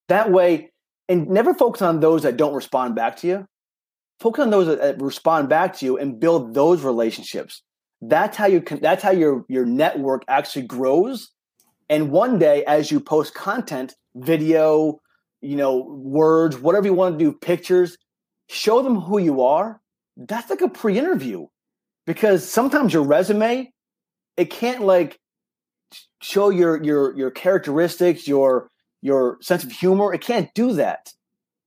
[0.07, 0.71] That way,
[1.07, 3.45] and never focus on those that don't respond back to you.
[4.19, 7.61] Focus on those that respond back to you and build those relationships.
[8.01, 8.81] That's how you can.
[8.81, 11.29] That's how your your network actually grows.
[11.89, 14.99] And one day, as you post content, video,
[15.41, 17.97] you know, words, whatever you want to do, pictures,
[18.49, 19.81] show them who you are.
[20.15, 21.47] That's like a pre-interview
[22.05, 23.71] because sometimes your resume,
[24.35, 25.19] it can't like
[26.21, 28.69] show your your your characteristics, your
[29.01, 30.13] your sense of humor.
[30.13, 31.13] It can't do that.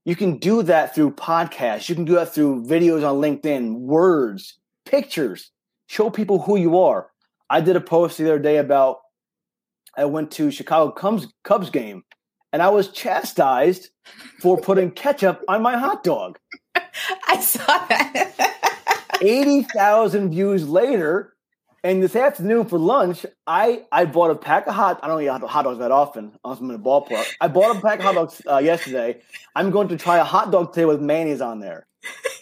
[0.04, 1.88] You can do that through podcasts.
[1.88, 5.50] You can do that through videos on LinkedIn, words, pictures.
[5.86, 7.10] Show people who you are.
[7.48, 8.98] I did a post the other day about
[9.96, 12.02] I went to Chicago Cubs Cubs game
[12.52, 13.88] and I was chastised
[14.40, 16.38] for putting ketchup on my hot dog.
[16.74, 18.56] I saw that.
[19.20, 21.34] 80,000 views later,
[21.84, 25.00] and this afternoon for lunch, I, I bought a pack of hot.
[25.02, 26.32] I don't eat hot dogs that often.
[26.44, 27.26] I'm in a ballpark.
[27.40, 29.20] I bought a pack of hot dogs uh, yesterday.
[29.54, 31.86] I'm going to try a hot dog today with mayonnaise on there.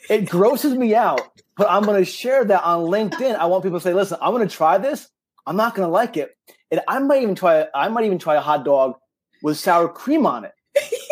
[0.09, 1.21] It grosses me out,
[1.57, 3.37] but I'm going to share that on LinkedIn.
[3.37, 5.09] I want people to say, "Listen, I'm going to try this.
[5.47, 6.37] I'm not going to like it,
[6.71, 7.66] and I might even try.
[7.75, 8.94] I might even try a hot dog
[9.42, 10.55] with sour cream on it,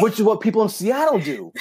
[0.00, 1.52] which is what people in Seattle do.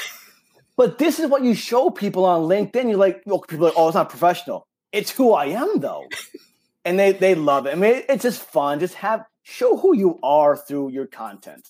[0.77, 2.89] But this is what you show people on LinkedIn.
[2.89, 4.67] You're like, well, people are like, oh, it's not professional.
[4.91, 6.05] It's who I am, though.
[6.85, 7.71] and they they love it.
[7.71, 8.79] I mean, it's just fun.
[8.79, 11.67] Just have show who you are through your content.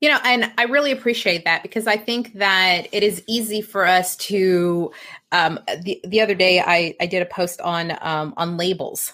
[0.00, 3.84] You know, and I really appreciate that because I think that it is easy for
[3.84, 4.92] us to.
[5.32, 9.12] Um, the the other day, I I did a post on um, on labels,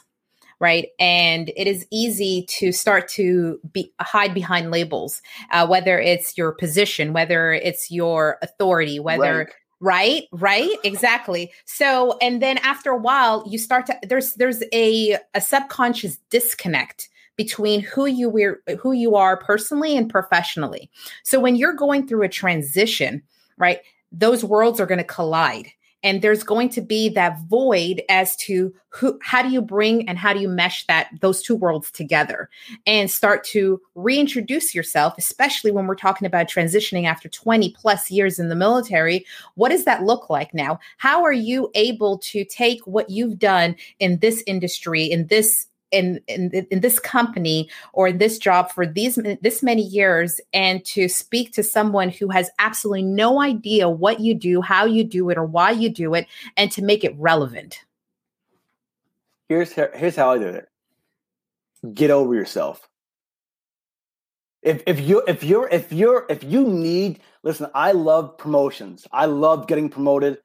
[0.65, 0.89] right?
[0.99, 6.53] And it is easy to start to be hide behind labels, uh, whether it's your
[6.53, 9.21] position, whether it's your authority, whether.
[9.21, 9.55] Rank.
[9.81, 11.53] Right, right, exactly.
[11.67, 17.11] So, and then after a while, you start to there's there's a a subconscious disconnect
[17.37, 20.91] between who you were who you are personally and professionally.
[21.23, 23.23] So when you're going through a transition,
[23.59, 25.67] right, those worlds are going to collide
[26.05, 30.19] and there's going to be that void as to who how do you bring and
[30.19, 32.49] how do you mesh that those two worlds together
[32.87, 38.39] and start to reintroduce yourself especially when we're talking about transitioning after 20 plus years
[38.39, 39.25] in the military.
[39.55, 40.79] What does that look like now?
[40.99, 46.21] How are you able to take what you've done in this industry in this in,
[46.29, 51.09] in in this company or in this job for these this many years and to
[51.09, 55.39] speak to someone who has absolutely no idea what you do how you do it
[55.39, 56.27] or why you do it
[56.57, 57.85] and to make it relevant
[59.49, 60.69] Here's here's how I did it.
[61.93, 62.89] Get over yourself.
[64.63, 69.07] If if you if you're if you're if you need listen, I love promotions.
[69.13, 70.39] I love getting promoted.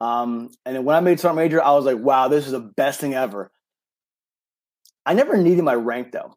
[0.00, 3.00] Um, and when I made sergeant major, I was like, wow, this is the best
[3.00, 3.50] thing ever.
[5.06, 6.36] I never needed my rank though.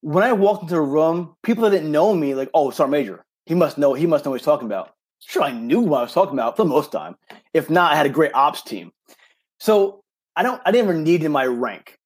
[0.00, 3.24] When I walked into a room, people that didn't know me, like, oh, Sergeant Major,
[3.44, 4.94] he must know, he must know what he's talking about.
[5.18, 7.16] Sure, I knew what I was talking about for the most time.
[7.52, 8.92] If not, I had a great ops team.
[9.58, 10.02] So
[10.34, 11.98] I don't, I never needed my rank.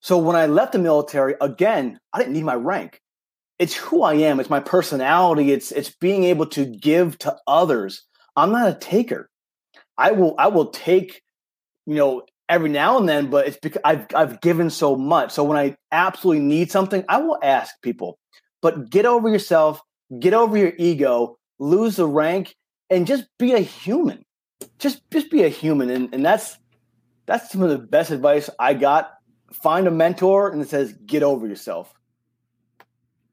[0.00, 3.00] So when I left the military, again, I didn't need my rank.
[3.58, 4.38] It's who I am.
[4.38, 5.52] It's my personality.
[5.52, 8.02] It's it's being able to give to others.
[8.36, 9.30] I'm not a taker.
[9.96, 11.22] I will I will take,
[11.86, 15.32] you know, every now and then, but it's because I've I've given so much.
[15.32, 18.18] So when I absolutely need something, I will ask people.
[18.60, 19.80] But get over yourself,
[20.18, 22.54] get over your ego, lose the rank,
[22.90, 24.24] and just be a human.
[24.78, 25.90] Just just be a human.
[25.90, 26.58] And and that's
[27.26, 29.12] that's some of the best advice I got.
[29.52, 31.92] Find a mentor and it says get over yourself.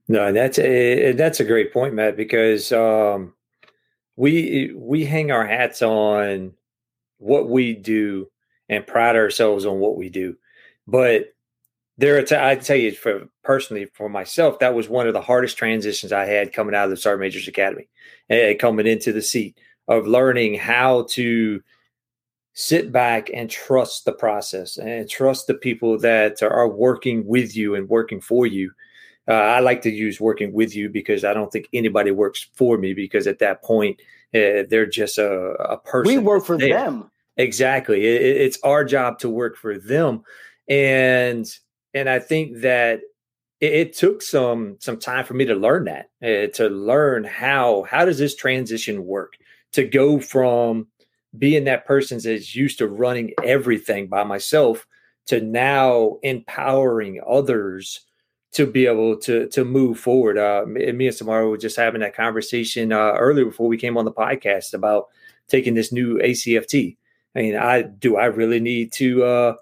[0.08, 3.34] No, that's a that's a great point, Matt, because um,
[4.16, 6.54] we we hang our hats on
[7.18, 8.31] what we do
[8.72, 10.36] and pride ourselves on what we do.
[10.88, 11.34] But
[11.98, 15.58] there, t- I tell you, for personally, for myself, that was one of the hardest
[15.58, 17.88] transitions I had coming out of the Sergeant Majors Academy
[18.30, 21.62] and coming into the seat of learning how to
[22.54, 27.76] sit back and trust the process and trust the people that are working with you
[27.76, 28.72] and working for you.
[29.28, 32.78] Uh, I like to use working with you because I don't think anybody works for
[32.78, 34.00] me because at that point
[34.34, 36.16] uh, they're just a, a person.
[36.16, 36.70] We work for there.
[36.70, 37.11] them.
[37.38, 38.06] Exactly.
[38.06, 40.24] It, it's our job to work for them.
[40.68, 41.48] And
[41.94, 43.02] and I think that
[43.62, 47.84] it, it took some some time for me to learn that, uh, to learn how
[47.84, 49.34] how does this transition work?
[49.74, 50.88] To go from
[51.38, 54.88] being that person that's used to running everything by myself
[55.28, 58.02] to now empowering others
[58.54, 60.38] to be able to to move forward.
[60.38, 64.06] Uh, me and Samara were just having that conversation uh, earlier before we came on
[64.06, 65.08] the podcast about
[65.48, 66.98] taking this new ACFT.
[67.36, 69.56] I mean, I do I really need to uh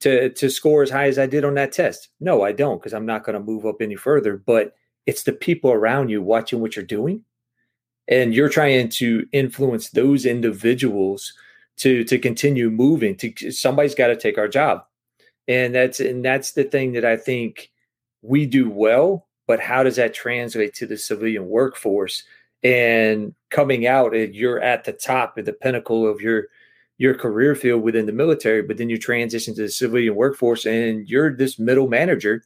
[0.00, 2.08] to to score as high as I did on that test?
[2.20, 4.36] No, I don't, because I'm not going to move up any further.
[4.36, 4.74] But
[5.06, 7.22] it's the people around you watching what you're doing,
[8.08, 11.32] and you're trying to influence those individuals
[11.78, 13.16] to to continue moving.
[13.16, 14.84] To somebody's got to take our job,
[15.48, 17.70] and that's and that's the thing that I think
[18.22, 19.26] we do well.
[19.46, 22.24] But how does that translate to the civilian workforce?
[22.62, 26.48] And coming out, you're at the top, at the pinnacle of your
[26.98, 31.08] your career field within the military, but then you transition to the civilian workforce and
[31.08, 32.42] you're this middle manager.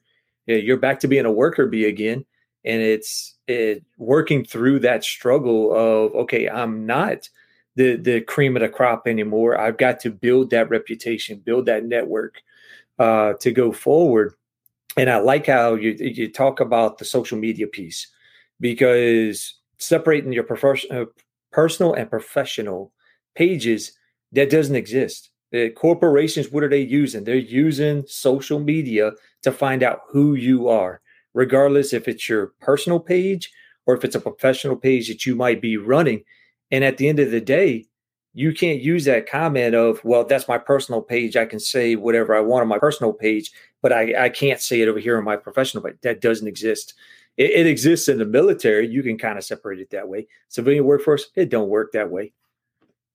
[0.47, 2.25] You're back to being a worker bee again.
[2.65, 7.29] And it's it, working through that struggle of, okay, I'm not
[7.77, 9.59] the, the cream of the crop anymore.
[9.59, 12.43] I've got to build that reputation, build that network
[12.99, 14.35] uh, to go forward.
[14.97, 18.09] And I like how you, you talk about the social media piece
[18.59, 21.07] because separating your prof- uh,
[21.53, 22.93] personal and professional
[23.35, 23.93] pages
[24.33, 25.31] that doesn't exist.
[25.53, 27.25] The corporations, what are they using?
[27.25, 29.13] They're using social media
[29.43, 31.01] to find out who you are,
[31.35, 33.51] regardless if it's your personal page
[33.87, 36.23] or if it's a professional page that you might be running.
[36.71, 37.87] And at the end of the day,
[38.33, 41.37] you can't use that comment of, well, that's my personal page.
[41.37, 43.51] I can say whatever I want on my personal page,
[43.83, 45.97] but I, I can't say it over here on my professional page.
[46.03, 46.95] That doesn't exist.
[47.37, 48.87] It, it exists in the military.
[48.87, 50.29] You can kind of separate it that way.
[50.49, 52.33] Civilian workforce, it don't work that way.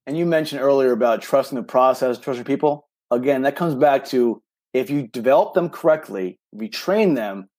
[0.08, 2.88] And you mentioned earlier about trusting the process, trusting people.
[3.12, 4.41] Again, that comes back to
[4.74, 7.49] if you develop them correctly, we train them,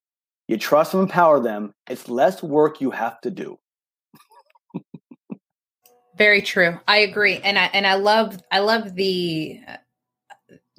[0.49, 3.59] you trust them, empower them, it's less work you have to do.
[6.17, 6.79] Very true.
[6.89, 9.77] I agree, and I and I love I love the uh,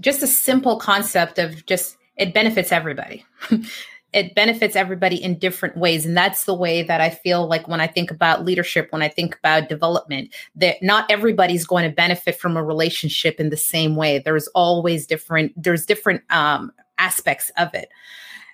[0.01, 3.24] just a simple concept of just it benefits everybody.
[4.18, 6.03] it benefits everybody in different ways.
[6.03, 9.07] And that's the way that i feel like when i think about leadership when i
[9.07, 13.95] think about development that not everybody's going to benefit from a relationship in the same
[13.95, 14.20] way.
[14.20, 17.89] There's always different there's different um, aspects of it.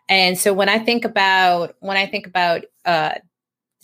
[0.09, 3.13] And so when i think about when i think about uh,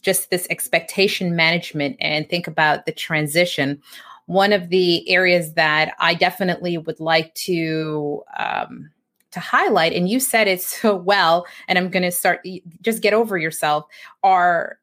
[0.01, 3.81] just this expectation management and think about the transition
[4.25, 8.91] one of the areas that i definitely would like to um,
[9.31, 12.45] to highlight, and you said it so well, and I'm going to start,
[12.81, 13.85] just get over yourself,
[14.23, 14.79] are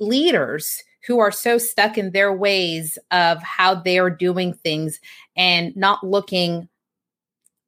[0.00, 5.00] leaders who are so stuck in their ways of how they are doing things
[5.36, 6.68] and not looking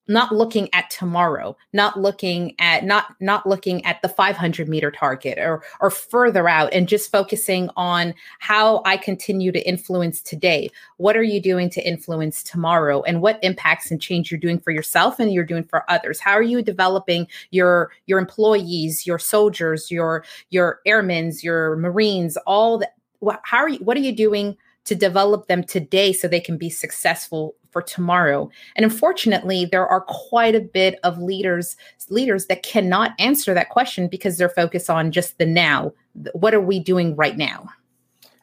[0.09, 5.39] not looking at tomorrow not looking at not not looking at the 500 meter target
[5.39, 10.71] or or further out and just focusing on how i continue to influence today.
[10.97, 14.71] What are you doing to influence tomorrow and what impacts and change you're doing for
[14.71, 16.21] yourself and you're doing for others?
[16.21, 22.79] How are you developing your your employees your soldiers your your airmen your marines all
[22.79, 22.95] that
[23.43, 26.69] how are you what are you doing to develop them today so they can be
[26.69, 28.49] successful for tomorrow.
[28.77, 31.77] And unfortunately, there are quite a bit of leaders
[32.09, 35.93] leaders that cannot answer that question because they're focused on just the now.
[36.33, 37.69] What are we doing right now?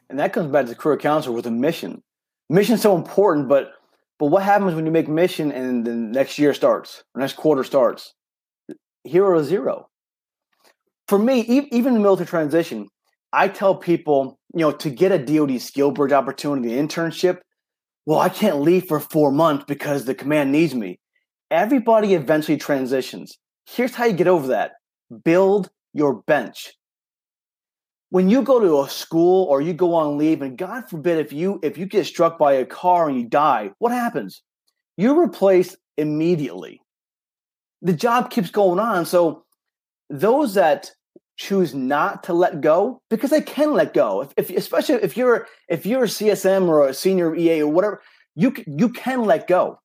[0.08, 2.02] And that comes back to career counselor with a mission.
[2.48, 3.72] Mission's so important, but
[4.18, 7.64] but what happens when you make mission and the next year starts, or next quarter
[7.64, 8.14] starts?
[9.02, 9.88] Hero zero.
[11.08, 11.40] For me,
[11.72, 12.88] even the military transition,
[13.32, 17.40] I tell people, you know, to get a DoD skill bridge opportunity internship,
[18.06, 20.98] well, I can't leave for four months because the command needs me.
[21.50, 23.38] Everybody eventually transitions.
[23.66, 24.72] Here's how you get over that
[25.24, 26.72] build your bench.
[28.10, 31.32] When you go to a school or you go on leave, and God forbid if
[31.32, 34.42] you if you get struck by a car and you die, what happens?
[34.96, 36.80] You're replaced immediately.
[37.80, 39.06] The job keeps going on.
[39.06, 39.44] So
[40.10, 40.90] those that
[41.36, 44.22] choose not to let go because they can let go.
[44.22, 48.02] If, if, especially if you're if you're a CSM or a senior EA or whatever,
[48.34, 49.78] you you can let go.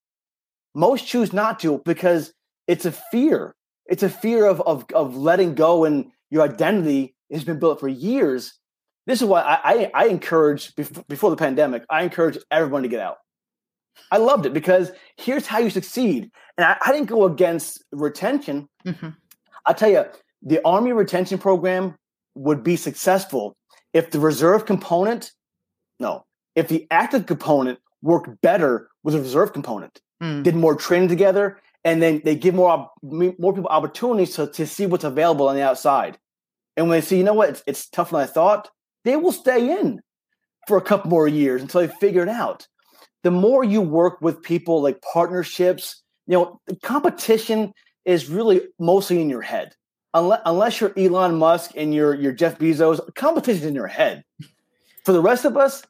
[0.75, 2.33] Most choose not to because
[2.67, 3.55] it's a fear.
[3.85, 7.87] It's a fear of of of letting go, and your identity has been built for
[7.87, 8.53] years.
[9.05, 11.83] This is why I I, I encourage before, before the pandemic.
[11.89, 13.17] I encourage everyone to get out.
[14.11, 18.69] I loved it because here's how you succeed, and I, I didn't go against retention.
[18.85, 19.09] Mm-hmm.
[19.65, 20.05] I'll tell you,
[20.41, 21.95] the Army retention program
[22.35, 23.55] would be successful
[23.93, 25.31] if the reserve component,
[25.99, 26.25] no,
[26.55, 30.43] if the active component worked better with the reserve component, mm.
[30.43, 34.85] did more training together, and then they give more more people opportunities to, to see
[34.85, 36.17] what's available on the outside.
[36.75, 38.69] And when they see, you know what, it's, it's tougher than I thought,
[39.03, 40.01] they will stay in
[40.67, 42.67] for a couple more years until they figure it out.
[43.23, 47.73] The more you work with people like partnerships, you know, competition
[48.05, 49.73] is really mostly in your head
[50.13, 54.23] unless, you're Elon Musk and you're, you're Jeff Bezos, competition's in your head.
[55.05, 55.83] For the rest of us,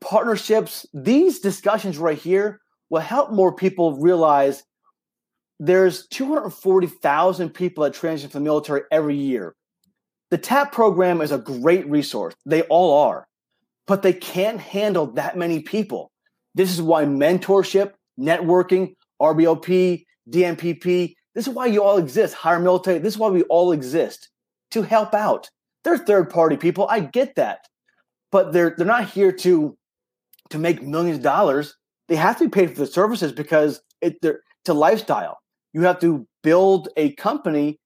[0.00, 2.60] partnerships, these discussions right here
[2.90, 4.62] will help more people realize
[5.58, 9.54] there's 240,000 people that transition from the military every year.
[10.30, 12.34] The TAP program is a great resource.
[12.44, 13.26] They all are,
[13.86, 16.10] but they can't handle that many people.
[16.54, 22.32] This is why mentorship, networking, RBOP, DNPP, this is why you all exist.
[22.32, 22.98] Hire Military.
[22.98, 24.30] This is why we all exist
[24.70, 25.50] to help out.
[25.84, 26.88] They're third party people.
[26.88, 27.58] I get that,
[28.32, 29.76] but they're they're not here to
[30.48, 31.76] to make millions of dollars.
[32.08, 35.38] They have to be paid for the services because it, a lifestyle.
[35.74, 37.78] You have to build a company.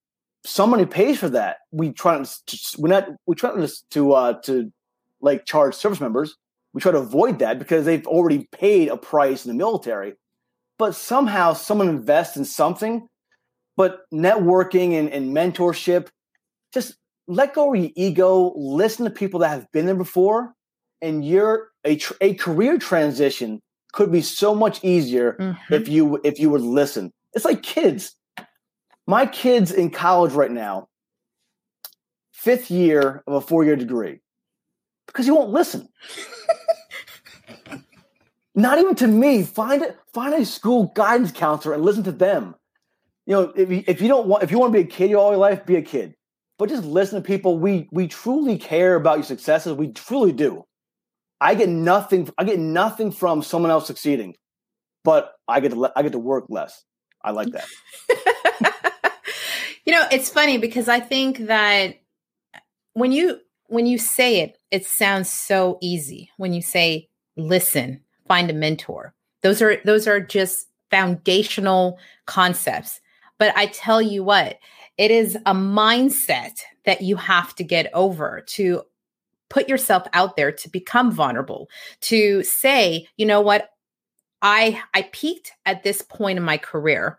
[0.46, 1.56] Somebody pays for that.
[1.72, 2.30] We try to
[2.78, 4.72] we're not we try to to uh, to
[5.20, 6.36] like charge service members.
[6.72, 10.14] We try to avoid that because they've already paid a price in the military.
[10.78, 13.08] But somehow someone invests in something
[13.80, 16.08] but networking and, and mentorship,
[16.70, 20.52] just let go of your ego, listen to people that have been there before,
[21.00, 23.62] and you're a, tr- a career transition
[23.94, 25.72] could be so much easier mm-hmm.
[25.72, 27.10] if you if you would listen.
[27.32, 28.14] It's like kids.
[29.06, 30.88] My kids in college right now,
[32.32, 34.20] fifth year of a four year degree,
[35.06, 35.88] because you won't listen.
[38.54, 39.42] Not even to me.
[39.42, 39.96] Find it.
[40.12, 42.56] Find a school guidance counselor and listen to them
[43.30, 45.14] you know, if you, if you don't want, if you want to be a kid
[45.14, 46.16] all your life, be a kid.
[46.58, 47.60] But just listen to people.
[47.60, 49.72] We we truly care about your successes.
[49.72, 50.64] We truly do.
[51.40, 52.28] I get nothing.
[52.38, 54.34] I get nothing from someone else succeeding,
[55.04, 56.82] but I get to I get to work less.
[57.22, 57.68] I like that.
[59.84, 62.00] you know, it's funny because I think that
[62.94, 66.32] when you when you say it, it sounds so easy.
[66.36, 69.14] When you say listen, find a mentor.
[69.42, 73.00] Those are those are just foundational concepts.
[73.40, 74.58] But I tell you what,
[74.98, 78.82] it is a mindset that you have to get over to
[79.48, 81.70] put yourself out there to become vulnerable,
[82.02, 83.70] to say, you know what,
[84.42, 87.18] I I peaked at this point in my career.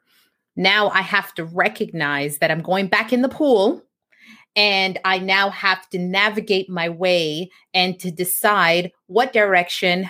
[0.56, 3.84] Now I have to recognize that I'm going back in the pool
[4.56, 10.10] and I now have to navigate my way and to decide what direction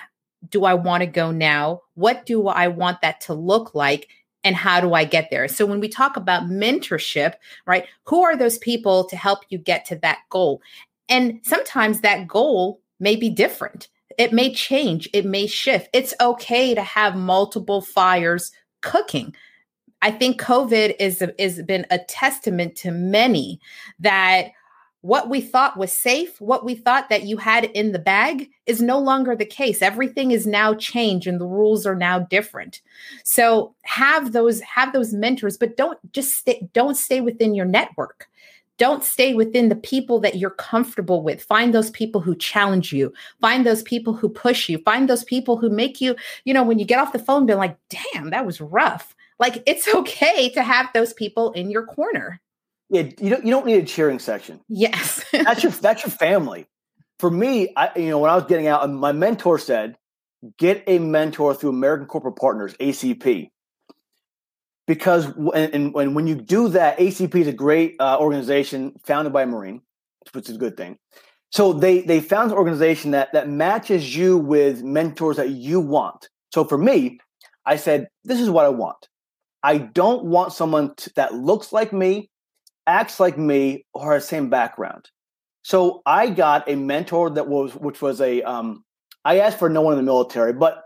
[0.49, 1.81] do I want to go now?
[1.93, 4.09] What do I want that to look like?
[4.43, 5.47] And how do I get there?
[5.47, 7.33] So, when we talk about mentorship,
[7.67, 10.61] right, who are those people to help you get to that goal?
[11.09, 13.89] And sometimes that goal may be different.
[14.17, 15.89] It may change, it may shift.
[15.93, 19.35] It's okay to have multiple fires cooking.
[20.01, 23.59] I think COVID is is been a testament to many
[23.99, 24.51] that
[25.01, 28.81] what we thought was safe, what we thought that you had in the bag is
[28.81, 29.81] no longer the case.
[29.81, 32.81] Everything is now changed and the rules are now different.
[33.23, 38.27] So have those have those mentors, but don't just stay don't stay within your network.
[38.77, 41.43] Don't stay within the people that you're comfortable with.
[41.43, 43.13] Find those people who challenge you.
[43.39, 44.79] Find those people who push you.
[44.79, 47.53] Find those people who make you, you know, when you get off the phone, be
[47.53, 49.15] like, damn, that was rough.
[49.39, 52.39] Like it's okay to have those people in your corner.
[52.91, 54.59] Yeah, you don't you don't need a cheering section.
[54.67, 55.23] Yes.
[55.31, 56.67] that's your that's your family.
[57.19, 59.95] For me, I you know, when I was getting out, my mentor said,
[60.57, 63.49] get a mentor through American Corporate Partners, ACP
[64.87, 69.43] because and, and when you do that, ACP is a great uh, organization founded by
[69.43, 69.81] a Marine,
[70.33, 70.97] which is a good thing.
[71.49, 76.29] So they they found an organization that that matches you with mentors that you want.
[76.53, 77.19] So for me,
[77.65, 79.07] I said, this is what I want.
[79.63, 82.30] I don't want someone to, that looks like me,
[82.87, 85.09] acts like me, or has the same background.
[85.63, 88.83] So I got a mentor that was which was a um,
[89.23, 90.83] I asked for no one in the military, but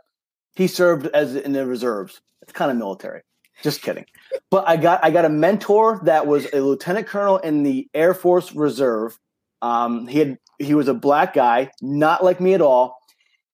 [0.56, 2.22] he served as in the reserves.
[2.42, 3.22] It's kind of military.
[3.64, 4.06] Just kidding.
[4.52, 8.14] But I got I got a mentor that was a lieutenant colonel in the Air
[8.14, 9.18] Force Reserve.
[9.62, 12.98] Um, he had he was a black guy, not like me at all,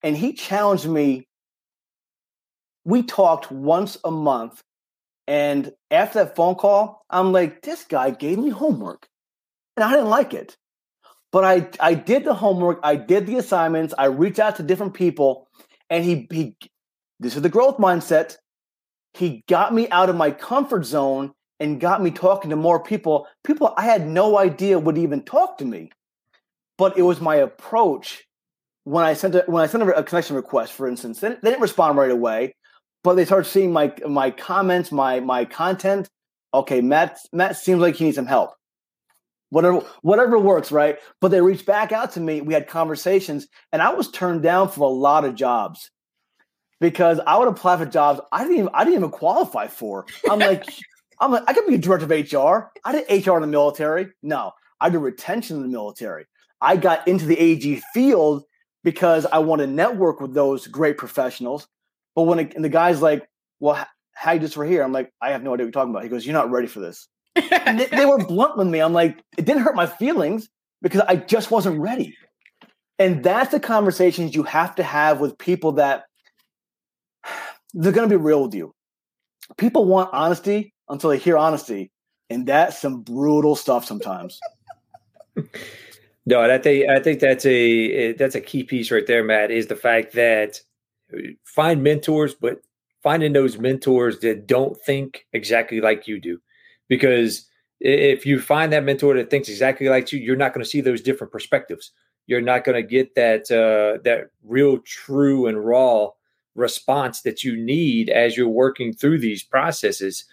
[0.04, 1.28] and he challenged me.
[2.84, 4.64] We talked once a month,
[5.28, 9.08] and after that phone call, I'm like, this guy gave me homework,
[9.78, 10.58] and I didn't like it.
[11.32, 14.94] But I I did the homework, I did the assignments, I reached out to different
[14.94, 15.48] people,
[15.90, 16.58] and he he
[17.20, 18.38] this is the growth mindset
[19.14, 23.28] he got me out of my comfort zone and got me talking to more people,
[23.44, 25.92] people I had no idea would even talk to me.
[26.78, 28.24] But it was my approach
[28.84, 31.20] when I sent a, when I sent a connection request, for instance.
[31.20, 32.56] They, they didn't respond right away,
[33.04, 36.10] but they started seeing my my comments, my my content.
[36.54, 38.52] Okay, Matt Matt seems like he needs some help.
[39.50, 40.98] Whatever whatever works, right?
[41.20, 42.42] But they reached back out to me.
[42.42, 45.92] We had conversations, and I was turned down for a lot of jobs
[46.80, 50.06] because I would apply for jobs I didn't even I didn't even qualify for.
[50.30, 50.66] I'm like,
[51.20, 52.72] I'm like, I could be a director of HR.
[52.84, 54.10] I did HR in the military.
[54.22, 56.26] No, I did retention in the military.
[56.60, 58.44] I got into the AG field
[58.84, 61.68] because I want to network with those great professionals.
[62.16, 63.28] But when it, the guy's like,
[63.60, 65.92] "Well, how you just for here?" I'm like, "I have no idea what you're talking
[65.92, 68.80] about." He goes, "You're not ready for this." they, they were blunt with me.
[68.80, 70.50] I'm like, it didn't hurt my feelings
[70.82, 72.16] because I just wasn't ready.
[73.00, 76.04] And that's the conversations you have to have with people that
[77.74, 78.74] they're going to be real with you.
[79.58, 81.92] People want honesty until they hear honesty,
[82.30, 84.40] and that's some brutal stuff sometimes.
[86.26, 89.52] no, I think I think that's a eh, that's a key piece right there, Matt.
[89.52, 90.62] Is the fact that
[91.44, 92.62] find mentors, but
[93.04, 96.40] finding those mentors that don't think exactly like you do,
[96.88, 97.48] because
[97.80, 100.82] if you find that mentor that thinks exactly like you, you're not going to see
[100.82, 101.92] those different perspectives.
[102.28, 106.10] You're not going to get that uh, that real, true, and raw
[106.56, 110.26] response that you need as you're working through these processes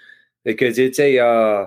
[0.45, 1.67] because it's a uh,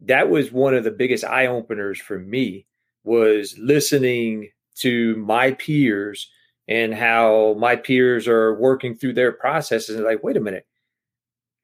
[0.00, 2.66] that was one of the biggest eye openers for me
[3.04, 6.28] was listening to my peers
[6.68, 10.66] and how my peers are working through their processes and like wait a minute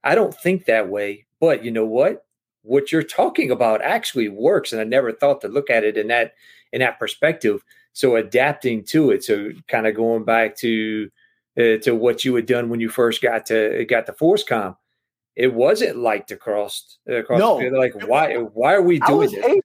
[0.04, 2.24] i don't think that way but you know what
[2.62, 6.08] what you're talking about actually works and i never thought to look at it in
[6.08, 6.34] that
[6.72, 11.10] in that perspective so adapting to it so kind of going back to
[11.58, 14.76] uh, to what you had done when you first got to got the FORSCOM.
[15.34, 17.56] It wasn't like the cross across no.
[17.56, 17.78] the field.
[17.78, 19.60] Like why why are we doing this?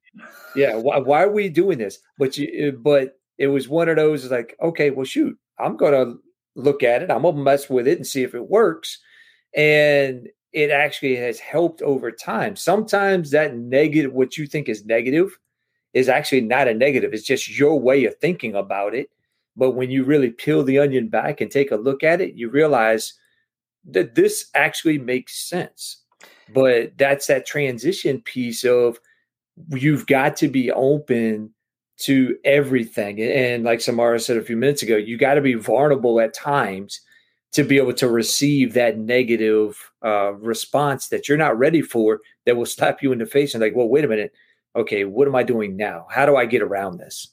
[0.56, 2.00] Yeah, why why are we doing this?
[2.18, 6.16] But you uh, but it was one of those like okay, well shoot, I'm gonna
[6.56, 7.12] look at it.
[7.12, 9.00] I'm gonna mess with it and see if it works.
[9.56, 12.56] And it actually has helped over time.
[12.56, 15.38] Sometimes that negative, what you think is negative,
[15.94, 17.14] is actually not a negative.
[17.14, 19.10] It's just your way of thinking about it.
[19.56, 22.50] But when you really peel the onion back and take a look at it, you
[22.50, 23.14] realize
[23.86, 26.04] that this actually makes sense.
[26.54, 29.00] But that's that transition piece of
[29.70, 31.54] you've got to be open
[31.98, 33.22] to everything.
[33.22, 37.02] And like Samara said a few minutes ago, you got to be vulnerable at times
[37.54, 42.56] to be able to receive that negative uh, response that you're not ready for that
[42.56, 44.32] will slap you in the face and like, well, wait a minute.
[44.76, 46.06] Okay, what am I doing now?
[46.10, 47.30] How do I get around this?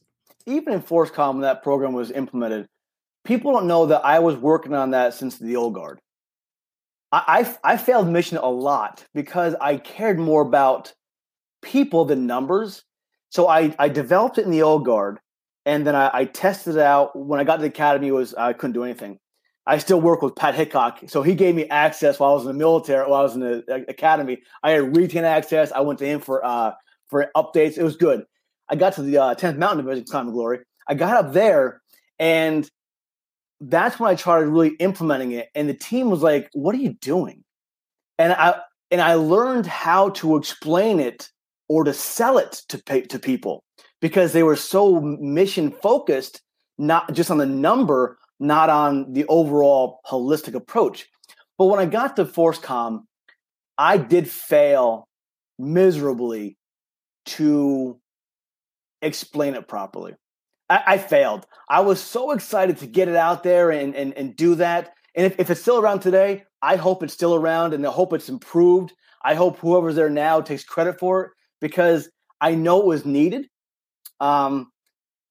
[0.47, 2.67] Even in FORSCOM, when that program was implemented,
[3.25, 6.01] people don't know that I was working on that since the old guard.
[7.13, 10.95] I, I, I failed mission a lot because I cared more about
[11.63, 12.85] people than numbers.
[13.35, 15.19] So I, I developed it in the old guard,
[15.67, 17.19] and then I, I tested it out.
[17.19, 19.19] When I got to the academy, was I couldn't do anything.
[19.67, 22.49] I still work with Pat Hickok, so he gave me access while I was in
[22.49, 23.11] the military.
[23.11, 25.73] While I was in the academy, I had retain access.
[25.73, 26.75] I went to him for uh,
[27.09, 27.77] for updates.
[27.77, 28.25] It was good.
[28.69, 30.61] I got to the uh, 10th Mountain Division, Climb to Glory.
[30.87, 31.83] I got up there,
[32.21, 32.71] and
[33.61, 35.49] that's when I started really implementing it.
[35.57, 37.43] And the team was like, "What are you doing?"
[38.17, 38.61] And I
[38.93, 41.31] and I learned how to explain it
[41.69, 43.63] or to sell it to pay, to people
[44.01, 46.43] because they were so mission focused,
[46.79, 51.07] not just on the number, not on the overall holistic approach.
[51.57, 53.05] But when I got to FORSCOM,
[53.79, 55.09] I did fail
[55.59, 56.59] miserably
[57.27, 57.99] to
[59.01, 60.15] explain it properly.
[60.69, 61.47] I, I, failed.
[61.69, 64.93] I was so excited to get it out there and, and, and do that.
[65.15, 68.13] And if, if it's still around today, I hope it's still around and I hope
[68.13, 68.93] it's improved.
[69.23, 71.31] I hope whoever's there now takes credit for it
[71.65, 72.11] because
[72.43, 73.49] I know it was needed.
[74.21, 74.71] Um,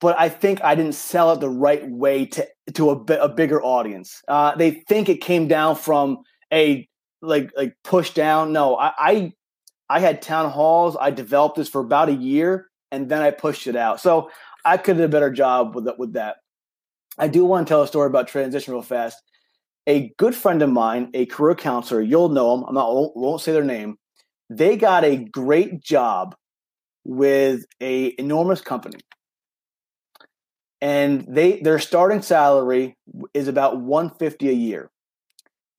[0.02, 3.62] but I think I didn't sell it the right way to to a, a bigger
[3.64, 4.24] audience.
[4.28, 6.90] Uh, they think it came down from a
[7.22, 8.52] like like push down.
[8.52, 9.34] No, I, I
[9.90, 10.98] I had town halls.
[11.00, 14.02] I developed this for about a year, and then I pushed it out.
[14.02, 14.32] So
[14.66, 16.00] I could have a better job with that.
[16.00, 16.38] With that,
[17.20, 19.22] I do want to tell a story about transition real fast.
[19.86, 22.64] A good friend of mine, a career counselor, you'll know him.
[22.64, 24.00] I'm not won't say their name.
[24.58, 26.36] They got a great job
[27.06, 29.00] with a enormous company.
[30.82, 32.96] And they their starting salary
[33.34, 34.90] is about 150 a year.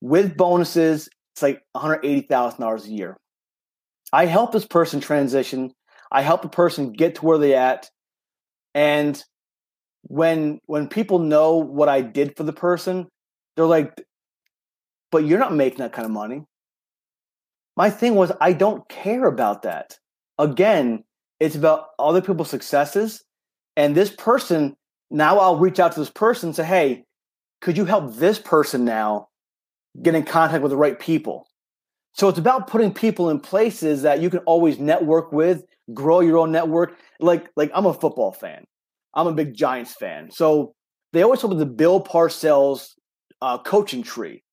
[0.01, 3.17] With bonuses it's like $180000 a year.
[4.13, 5.71] I help this person transition.
[6.11, 7.89] I help a person get to where they at.
[8.73, 9.21] And
[10.07, 13.07] when when people know what i did for the person
[13.55, 13.93] they're like
[15.11, 16.43] but you're not making that kind of money
[17.75, 19.97] my thing was i don't care about that
[20.39, 21.03] again
[21.39, 23.23] it's about other people's successes
[23.75, 24.75] and this person
[25.11, 27.05] now I'll reach out to this person and say, hey,
[27.61, 29.29] could you help this person now
[30.01, 31.47] get in contact with the right people?
[32.13, 35.63] So it's about putting people in places that you can always network with,
[35.93, 36.97] grow your own network.
[37.19, 38.63] Like, like I'm a football fan.
[39.13, 40.31] I'm a big Giants fan.
[40.31, 40.73] So
[41.13, 42.89] they always talk about the Bill Parcells
[43.41, 44.43] uh, coaching tree.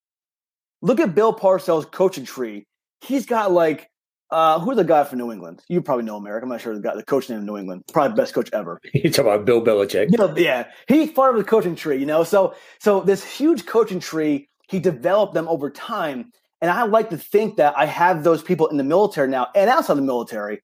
[0.80, 2.66] Look at Bill Parcells' coaching tree.
[3.02, 3.90] He's got like
[4.32, 5.62] uh, who's the guy from New England?
[5.68, 6.42] You probably know him, Eric.
[6.42, 7.84] I'm not sure the guy, the coach name in New England.
[7.92, 8.80] Probably best coach ever.
[8.94, 10.10] You talk about Bill Belichick.
[10.10, 11.98] You know, yeah, he's part of the coaching tree.
[11.98, 16.30] You know, so so this huge coaching tree, he developed them over time,
[16.62, 19.68] and I like to think that I have those people in the military now and
[19.68, 20.62] outside the military.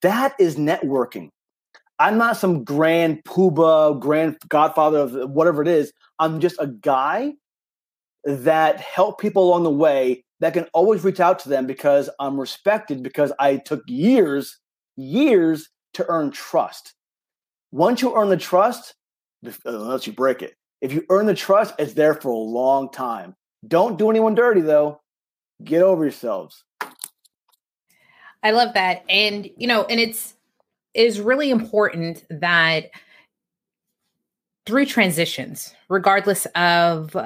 [0.00, 1.28] That is networking.
[1.98, 5.92] I'm not some grand pooba, grand godfather of whatever it is.
[6.18, 7.34] I'm just a guy
[8.24, 12.38] that helped people along the way that can always reach out to them because I'm
[12.38, 14.58] respected because I took years,
[14.96, 16.94] years to earn trust.
[17.72, 18.94] Once you earn the trust,
[19.46, 22.90] uh, unless you break it, if you earn the trust, it's there for a long
[22.90, 23.34] time.
[23.66, 25.00] Don't do anyone dirty though.
[25.64, 26.64] Get over yourselves.
[28.42, 29.04] I love that.
[29.08, 30.34] And you know, and it's
[30.94, 32.90] is really important that
[34.66, 37.16] through transitions, regardless of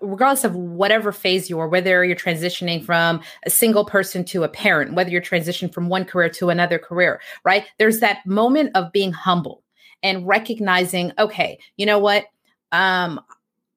[0.00, 4.48] regardless of whatever phase you are, whether you're transitioning from a single person to a
[4.48, 7.66] parent, whether you're transitioning from one career to another career, right?
[7.78, 9.62] There's that moment of being humble
[10.02, 12.26] and recognizing, okay, you know what?
[12.72, 13.20] Um,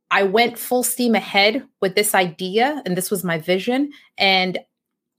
[0.09, 4.57] I went full steam ahead with this idea and this was my vision and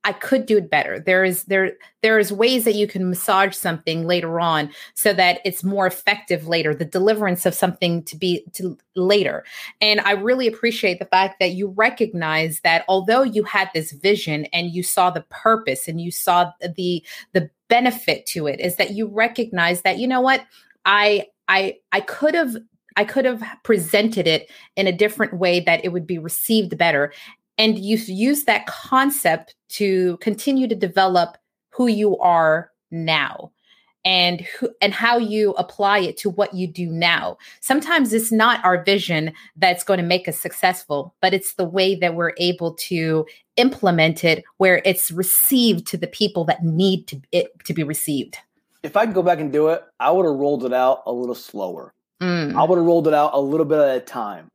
[0.05, 1.01] I could do it better.
[1.01, 1.73] There is there
[2.03, 6.47] there is ways that you can massage something later on so that it's more effective
[6.47, 6.75] later.
[6.75, 9.45] The deliverance of something to be to later.
[9.81, 14.47] And I really appreciate the fact that you recognize that although you had this vision
[14.47, 18.93] and you saw the purpose and you saw the the benefit to it is that
[18.93, 20.47] you recognize that you know what
[20.85, 22.57] I I I could have
[22.99, 27.13] I could have presented it in a different way that it would be received better
[27.59, 31.37] and you've used that concept to continue to develop
[31.71, 33.51] who you are now
[34.05, 37.37] and who, and how you apply it to what you do now.
[37.61, 41.95] Sometimes it's not our vision that's going to make us successful, but it's the way
[41.97, 47.21] that we're able to implement it where it's received to the people that need to
[47.33, 48.39] it to be received.
[48.85, 51.13] If I could go back and do it, I would have rolled it out a
[51.13, 51.93] little slower.
[52.23, 52.55] Mm.
[52.55, 54.49] I would have rolled it out a little bit at a time.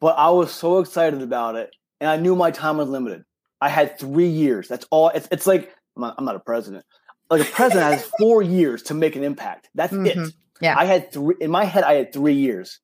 [0.00, 1.70] But I was so excited about it
[2.04, 3.24] and I knew my time was limited.
[3.60, 4.68] I had 3 years.
[4.68, 6.84] That's all it's, it's like I'm not, I'm not a president
[7.30, 9.68] like a president has four years to make an impact.
[9.74, 10.24] That's mm-hmm.
[10.24, 10.32] it.
[10.60, 10.76] Yeah.
[10.78, 11.84] I had three in my head.
[11.84, 12.80] I had three years.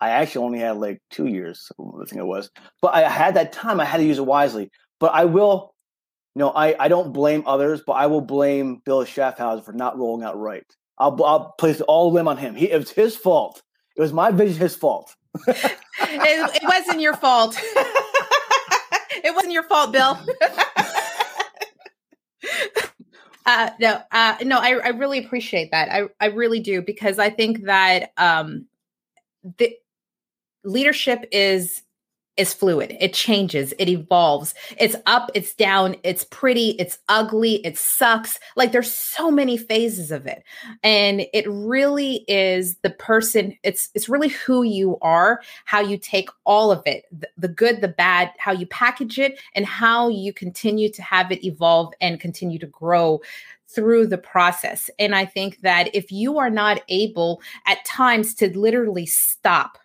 [0.00, 1.70] I actually only had like two years.
[1.78, 3.80] I think it was, but I had that time.
[3.80, 4.70] I had to use it wisely.
[5.00, 5.74] But I will,
[6.34, 9.98] you know, I I don't blame others, but I will blame Bill Schaffhauser for not
[9.98, 10.64] rolling out right.
[10.98, 12.54] I'll I'll place all blame on him.
[12.54, 13.62] He it was his fault.
[13.96, 15.14] It was my vision, his fault.
[15.48, 17.56] it, it wasn't your fault.
[19.24, 20.18] it wasn't your fault, Bill.
[23.46, 25.88] Uh, no, uh, no, I, I really appreciate that.
[25.90, 28.66] I, I really do because I think that um,
[29.56, 29.74] the
[30.64, 31.80] leadership is
[32.38, 32.96] is fluid.
[33.00, 34.54] It changes, it evolves.
[34.78, 38.38] It's up, it's down, it's pretty, it's ugly, it sucks.
[38.56, 40.42] Like there's so many phases of it.
[40.82, 46.30] And it really is the person, it's it's really who you are, how you take
[46.44, 50.32] all of it, the, the good, the bad, how you package it and how you
[50.32, 53.20] continue to have it evolve and continue to grow
[53.68, 54.88] through the process.
[54.98, 59.78] And I think that if you are not able at times to literally stop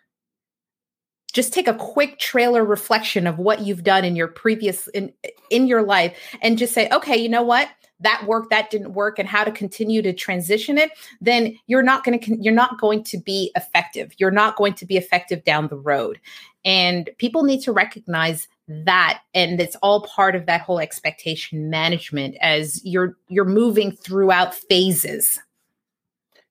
[1.34, 5.12] just take a quick trailer reflection of what you've done in your previous in
[5.50, 7.70] in your life and just say okay you know what?
[8.00, 12.04] That worked that didn't work and how to continue to transition it then you're not
[12.04, 14.14] going to you're not going to be effective.
[14.18, 16.20] You're not going to be effective down the road.
[16.66, 22.36] And people need to recognize that and it's all part of that whole expectation management
[22.40, 25.40] as you're you're moving throughout phases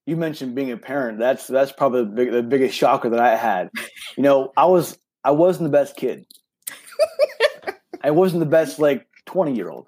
[0.05, 1.19] you mentioned being a parent.
[1.19, 3.69] That's that's probably the, big, the biggest shocker that I had.
[4.17, 6.25] You know, I was I wasn't the best kid.
[8.03, 9.87] I wasn't the best like twenty year old.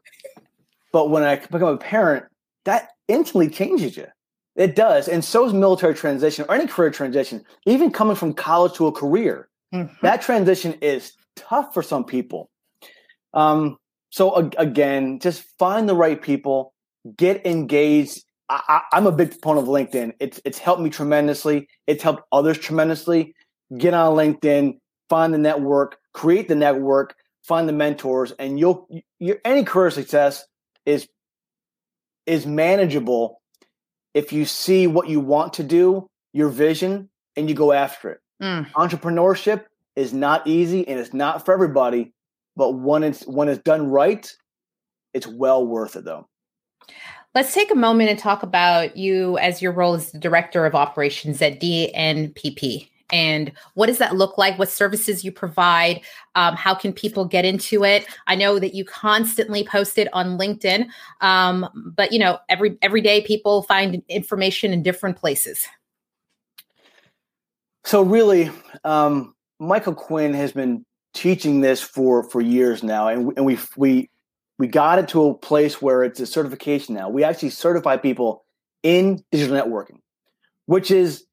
[0.91, 2.26] But when I become a parent,
[2.63, 4.07] that instantly changes you.
[4.55, 7.43] It does, and so is military transition or any career transition.
[7.66, 9.93] Even coming from college to a career, mm-hmm.
[10.01, 12.49] that transition is tough for some people.
[13.34, 13.78] Um,
[14.11, 16.74] so again, just find the right people,
[17.18, 20.13] get engaged I, am a big proponent of LinkedIn.
[20.19, 21.67] It's it's helped me tremendously.
[21.87, 23.33] It's helped others tremendously.
[23.77, 24.77] Get on LinkedIn,
[25.09, 28.87] find the network, create the network, find the mentors, and you'll
[29.19, 30.45] your any career success
[30.85, 31.07] is
[32.25, 33.41] is manageable
[34.13, 38.19] if you see what you want to do, your vision, and you go after it.
[38.41, 38.71] Mm.
[38.71, 39.65] Entrepreneurship
[39.95, 42.13] is not easy and it's not for everybody,
[42.55, 44.31] but when it's when it's done right,
[45.13, 46.27] it's well worth it though.
[47.36, 50.73] Let's take a moment and talk about you as your role as the director of
[50.73, 52.89] operations at DNPP.
[53.11, 54.57] And what does that look like?
[54.57, 55.99] What services you provide?
[56.36, 58.07] Um, how can people get into it?
[58.25, 60.88] I know that you constantly post it on LinkedIn,
[61.19, 65.67] um, but you know every every day people find information in different places.
[67.83, 68.49] So really,
[68.86, 70.83] um, Michael Quinn has been
[71.13, 74.09] teaching this for for years now, and and we we
[74.57, 77.09] we got it to a place where it's a certification now.
[77.09, 78.45] We actually certify people
[78.83, 79.99] in digital networking,
[80.65, 81.25] which is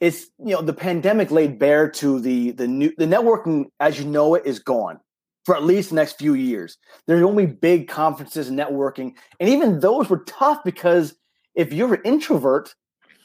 [0.00, 4.04] it's you know the pandemic laid bare to the the new the networking as you
[4.04, 5.00] know it is gone
[5.46, 6.76] for at least the next few years.
[7.06, 11.14] There's only big conferences and networking, and even those were tough because
[11.54, 12.74] if you're an introvert,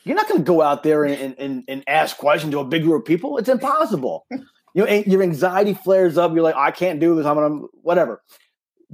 [0.05, 2.83] you're not going to go out there and, and, and ask questions to a big
[2.83, 3.37] group of people.
[3.37, 4.25] It's impossible.
[4.31, 4.45] you
[4.75, 6.33] know, your anxiety flares up.
[6.33, 7.25] You're like, I can't do this.
[7.25, 8.21] I'm gonna whatever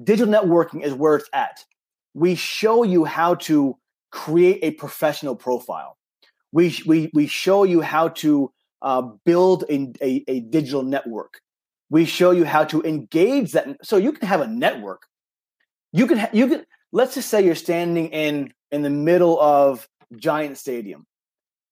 [0.04, 1.64] digital networking is where it's at.
[2.14, 3.78] We show you how to
[4.12, 5.98] create a professional profile.
[6.52, 11.42] We, we, we show you how to uh, build a, a, a digital network.
[11.90, 13.78] We show you how to engage that.
[13.84, 15.04] So you can have a network.
[15.94, 19.88] You can, ha- you can, let's just say you're standing in, in the middle of
[20.16, 21.06] giant stadium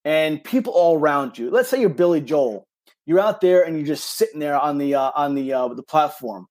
[0.04, 1.50] and people all around you.
[1.50, 2.68] Let's say you're Billy Joel.
[3.06, 5.84] You're out there and you're just sitting there on the, uh, on the, uh, the
[5.84, 6.48] platform.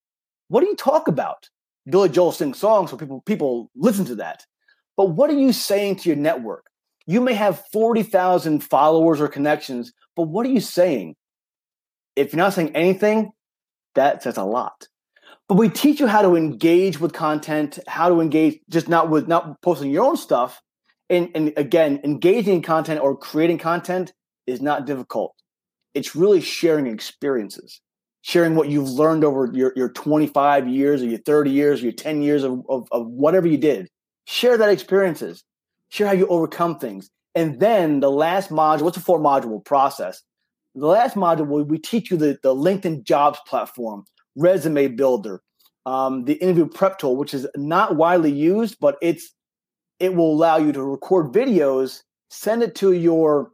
[0.49, 1.49] What do you talk about?
[1.89, 4.45] Billy Joel sings songs, so people people listen to that.
[4.97, 6.67] But what are you saying to your network?
[7.07, 11.17] You may have 40,000 followers or connections, but what are you saying?
[12.17, 13.33] If you're not saying anything,
[13.95, 14.89] that says a lot.
[15.49, 19.29] But we teach you how to engage with content, how to engage just not with
[19.29, 20.63] not posting your own stuff.
[21.11, 24.13] And, and again, engaging in content or creating content
[24.47, 25.35] is not difficult.
[25.93, 27.81] It's really sharing experiences.
[28.25, 31.93] Sharing what you've learned over your, your 25 years or your 30 years or your
[31.93, 33.87] 10 years of, of, of whatever you did.
[34.27, 35.45] Share that experiences.
[35.91, 37.11] Share how you overcome things.
[37.35, 40.23] And then the last module, what's a four module process?
[40.75, 44.05] The last module, we teach you the, the LinkedIn jobs platform,
[44.37, 45.43] resume builder,
[45.85, 49.35] um, the interview prep tool, which is not widely used, but it's
[50.01, 52.01] it will allow you to record videos,
[52.31, 53.51] send it to your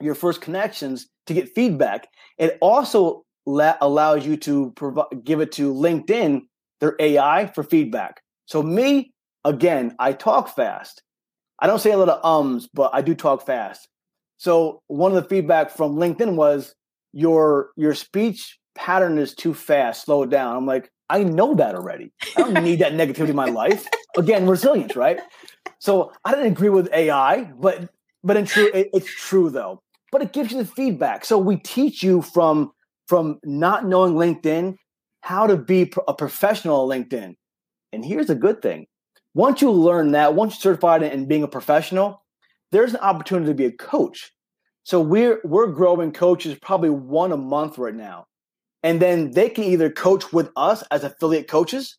[0.00, 2.08] your first connections to get feedback.
[2.38, 6.42] It also la- allows you to provide give it to LinkedIn,
[6.80, 8.20] their AI for feedback.
[8.46, 9.12] So me,
[9.44, 11.02] again, I talk fast.
[11.58, 13.88] I don't say a lot of ums, but I do talk fast.
[14.36, 16.74] So one of the feedback from LinkedIn was
[17.12, 20.04] your your speech pattern is too fast.
[20.04, 20.54] Slow it down.
[20.54, 22.12] I'm like, I know that already.
[22.36, 23.88] I don't need that negativity in my life.
[24.16, 25.20] Again, resilience, right?
[25.78, 27.88] So I didn't agree with AI, but
[28.22, 29.82] but in true, it, it's true though.
[30.12, 31.24] But it gives you the feedback.
[31.24, 32.72] So we teach you from
[33.08, 34.76] from not knowing LinkedIn
[35.22, 37.34] how to be a professional LinkedIn.
[37.92, 38.86] And here's a good thing:
[39.34, 42.22] once you learn that, once you're certified in being a professional,
[42.70, 44.30] there's an opportunity to be a coach.
[44.84, 48.26] So we're we're growing coaches probably one a month right now.
[48.82, 51.98] And then they can either coach with us as affiliate coaches,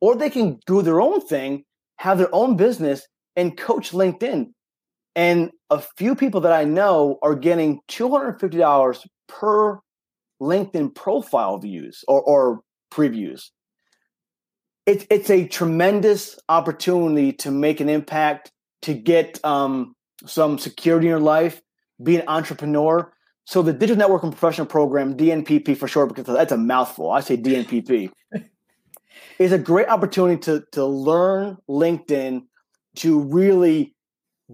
[0.00, 1.64] or they can do their own thing,
[1.96, 4.52] have their own business, and coach LinkedIn.
[5.16, 9.80] And a few people that I know are getting $250 per
[10.40, 12.60] LinkedIn profile views or, or
[12.90, 13.50] previews.
[14.86, 18.50] It's it's a tremendous opportunity to make an impact,
[18.82, 19.94] to get um,
[20.26, 21.60] some security in your life,
[22.02, 23.12] be an entrepreneur.
[23.44, 27.10] So the Digital Networking Professional Program, DNPP for short, because that's a mouthful.
[27.10, 28.10] I say DNPP,
[29.38, 32.42] is a great opportunity to to learn LinkedIn,
[32.96, 33.94] to really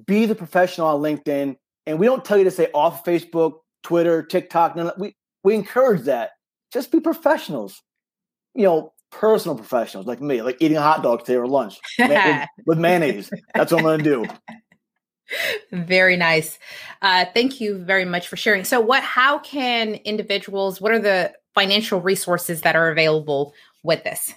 [0.06, 1.56] be the professional on LinkedIn.
[1.86, 4.76] And we don't tell you to say off Facebook, Twitter, TikTok.
[4.76, 5.14] No, we
[5.46, 6.30] we encourage that.
[6.72, 7.80] Just be professionals.
[8.52, 12.48] You know, personal professionals like me, like eating a hot dog today or lunch with,
[12.66, 13.30] with mayonnaise.
[13.54, 14.26] That's what I'm going to do.
[15.70, 16.58] Very nice.
[17.00, 18.64] Uh, thank you very much for sharing.
[18.64, 19.04] So, what?
[19.04, 20.80] How can individuals?
[20.80, 24.34] What are the financial resources that are available with this?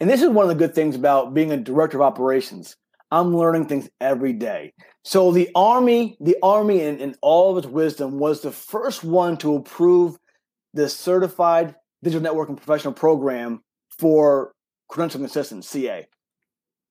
[0.00, 2.76] And this is one of the good things about being a director of operations.
[3.12, 4.74] I'm learning things every day.
[5.04, 9.36] So the Army, the Army, in, in all of its wisdom, was the first one
[9.38, 10.18] to approve
[10.78, 11.74] the Certified
[12.04, 13.62] Digital Networking Professional Program
[13.98, 14.52] for
[14.90, 16.06] credentialing assistance, CA.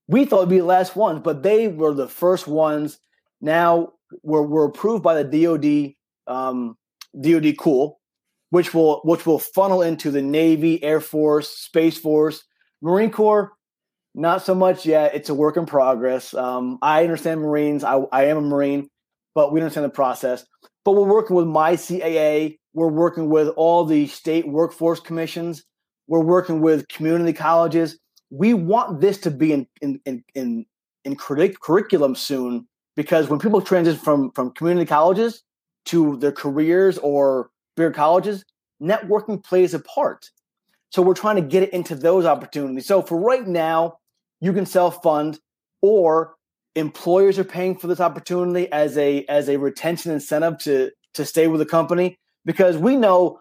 [0.10, 3.00] We thought it'd be the last ones, but they were the first ones.
[3.40, 5.94] Now we're, we're approved by the DoD,
[6.34, 6.78] um,
[7.20, 8.00] DoD Cool,
[8.50, 12.44] which will which will funnel into the Navy, Air Force, Space Force,
[12.82, 13.54] Marine Corps.
[14.16, 15.16] Not so much yet.
[15.16, 16.34] It's a work in progress.
[16.34, 17.84] Um, I understand Marines.
[17.84, 18.90] I, I am a Marine,
[19.34, 20.46] but we understand the process.
[20.84, 22.58] But we're working with MyCAA.
[22.78, 25.64] We're working with all the state workforce commissions
[26.08, 28.00] we're working with community colleges.
[28.30, 30.66] We want this to be in in in in,
[31.04, 35.44] in curriculum soon because when people transition from from community colleges
[35.86, 38.44] to their careers or bigger colleges,
[38.82, 40.30] networking plays a part.
[40.90, 42.88] So we're trying to get it into those opportunities.
[42.88, 43.98] So for right now,
[44.40, 45.40] you can self fund,
[45.82, 46.36] or
[46.76, 51.48] employers are paying for this opportunity as a as a retention incentive to to stay
[51.48, 52.18] with the company
[52.48, 53.40] because we know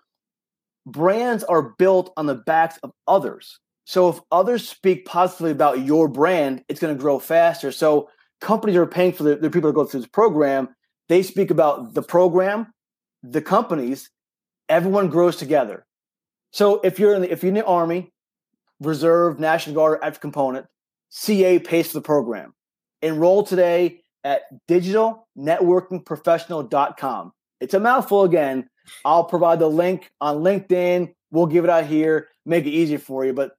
[0.85, 3.59] brands are built on the backs of others.
[3.85, 7.73] So if others speak positively about your brand, it's going to grow faster.
[7.73, 10.71] So companies are paying for the, people to go through this program.
[11.09, 12.73] They speak about the program,
[13.23, 14.11] the companies,
[14.69, 15.87] everyone grows together.
[16.53, 18.13] So if you're in the, if you're in the Army,
[18.81, 20.67] Reserve, National Guard, active component,
[21.11, 22.55] CA pays for the program.
[23.03, 27.33] Enroll today at digitalnetworkingprofessional.com.
[27.61, 28.69] It's a mouthful again,
[29.05, 31.15] I'll provide the link on LinkedIn.
[31.31, 33.33] We'll give it out here, make it easier for you.
[33.33, 33.57] But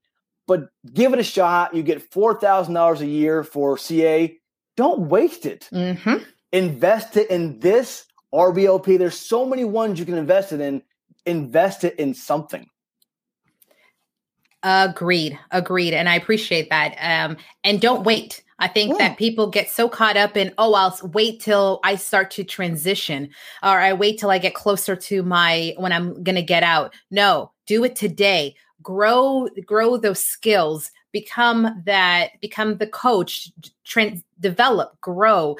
[0.47, 1.75] but give it a shot.
[1.75, 4.37] You get four thousand dollars a year for CA.
[4.75, 5.67] Don't waste it.
[5.71, 6.23] Mm-hmm.
[6.51, 8.97] Invest it in this RBLP.
[8.97, 10.81] There's so many ones you can invest it in.
[11.25, 12.65] Invest it in something.
[14.63, 15.37] Agreed.
[15.51, 15.93] Agreed.
[15.93, 16.95] And I appreciate that.
[16.99, 18.43] Um, and don't wait.
[18.59, 19.09] I think yeah.
[19.09, 23.29] that people get so caught up in, oh, I'll wait till I start to transition
[23.61, 26.93] or I wait till I get closer to my when I'm going to get out.
[27.11, 28.55] No, do it today.
[28.81, 33.51] Grow grow those skills, become that become the coach,
[33.83, 35.57] trans, develop, grow,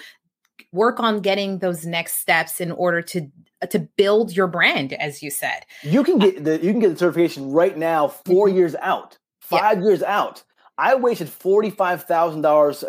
[0.72, 3.30] work on getting those next steps in order to
[3.70, 5.66] to build your brand as you said.
[5.82, 8.58] You can get the you can get the certification right now 4 mm-hmm.
[8.58, 9.84] years out, 5 yeah.
[9.84, 10.44] years out
[10.78, 12.84] I wasted forty five thousand dollars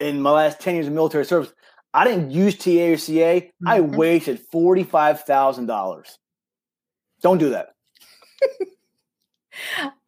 [0.00, 1.52] in my last ten years of military service.
[1.94, 3.40] I didn't use TA or CA.
[3.40, 3.68] Mm-hmm.
[3.68, 6.18] I wasted forty five thousand dollars.
[7.22, 7.74] Don't do that.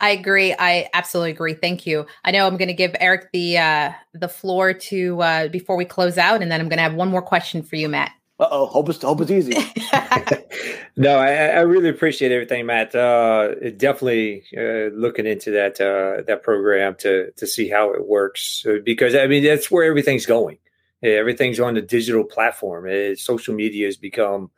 [0.01, 0.55] I agree.
[0.59, 1.55] I absolutely agree.
[1.55, 2.07] Thank you.
[2.25, 5.85] I know I'm going to give Eric the uh, the floor to uh, before we
[5.85, 8.13] close out, and then I'm going to have one more question for you, Matt.
[8.39, 9.53] Uh oh, hope it's hope it's easy.
[10.97, 12.93] no, I, I, really appreciate everything, Matt.
[12.93, 18.67] Uh, definitely uh, looking into that uh, that program to to see how it works
[18.85, 20.59] because I mean that's where everything's going.
[21.01, 22.89] Everything's on the digital platform.
[23.17, 24.51] social media has become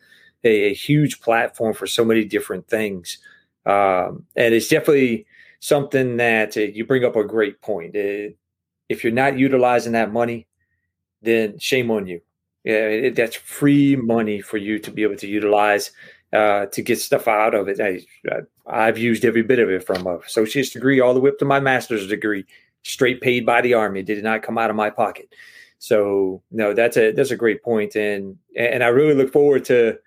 [0.44, 3.18] a, a, huge platform for so many different things,
[3.66, 5.26] um, and it's definitely
[5.60, 7.94] something that uh, you bring up a great point.
[7.94, 8.32] Uh,
[8.88, 10.46] if you're not utilizing that money,
[11.20, 12.25] then shame on you yeah,
[12.66, 15.92] it, that's free money for you to be able to utilize
[16.32, 17.80] uh, to get stuff out of it.
[17.80, 21.38] I, have used every bit of it from a associate's degree all the way up
[21.38, 22.44] to my master's degree,
[22.82, 24.00] straight paid by the army.
[24.00, 25.28] It did not come out of my pocket.
[25.78, 29.98] So no, that's a that's a great point, and and I really look forward to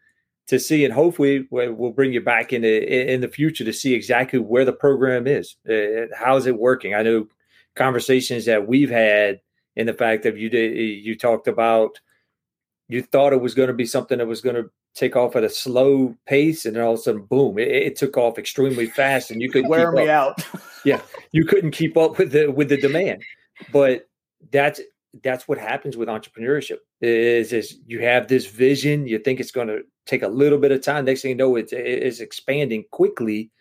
[0.47, 3.93] to see, and hopefully we'll bring you back in the in the future to see
[3.93, 5.55] exactly where the program is.
[5.70, 6.95] Uh, how's it working?
[6.95, 7.28] I know
[7.76, 9.41] conversations that we've had
[9.76, 11.99] in the fact that you did you talked about
[12.89, 15.43] you thought it was going to be something that was going to take off at
[15.43, 17.57] a slow pace, and then all of a sudden, boom!
[17.57, 20.43] It, it took off extremely fast, and you couldn't wear me out.
[20.83, 23.23] yeah, you couldn't keep up with the with the demand.
[23.71, 24.09] But
[24.51, 24.81] that's
[25.23, 26.77] that's what happens with entrepreneurship.
[27.01, 30.71] Is is you have this vision, you think it's going to take a little bit
[30.71, 31.05] of time.
[31.05, 33.51] Next thing you know, it's it's expanding quickly,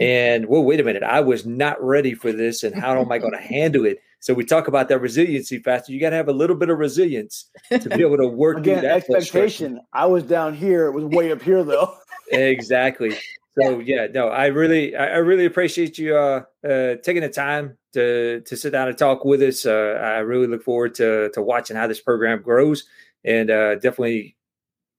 [0.00, 3.18] and well, wait a minute, I was not ready for this, and how am I
[3.18, 3.98] going to handle it?
[4.20, 5.92] So we talk about that resiliency factor.
[5.92, 8.58] You got to have a little bit of resilience to be able to work.
[8.58, 9.80] Again, expectation.
[9.92, 10.86] I was down here.
[10.86, 11.96] It was way up here though.
[12.28, 13.16] exactly.
[13.58, 18.40] So yeah, no, I really, I really appreciate you uh, uh, taking the time to
[18.40, 19.64] to sit down and talk with us.
[19.64, 22.84] Uh, I really look forward to to watching how this program grows
[23.24, 24.36] and uh, definitely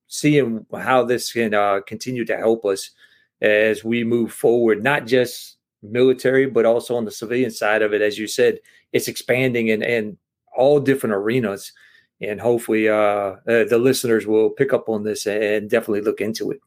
[0.07, 2.91] seeing how this can uh, continue to help us
[3.41, 8.01] as we move forward, not just military, but also on the civilian side of it.
[8.01, 8.59] As you said,
[8.93, 10.17] it's expanding in, in
[10.55, 11.71] all different arenas.
[12.19, 16.49] And hopefully, uh, uh, the listeners will pick up on this and definitely look into
[16.49, 16.59] it.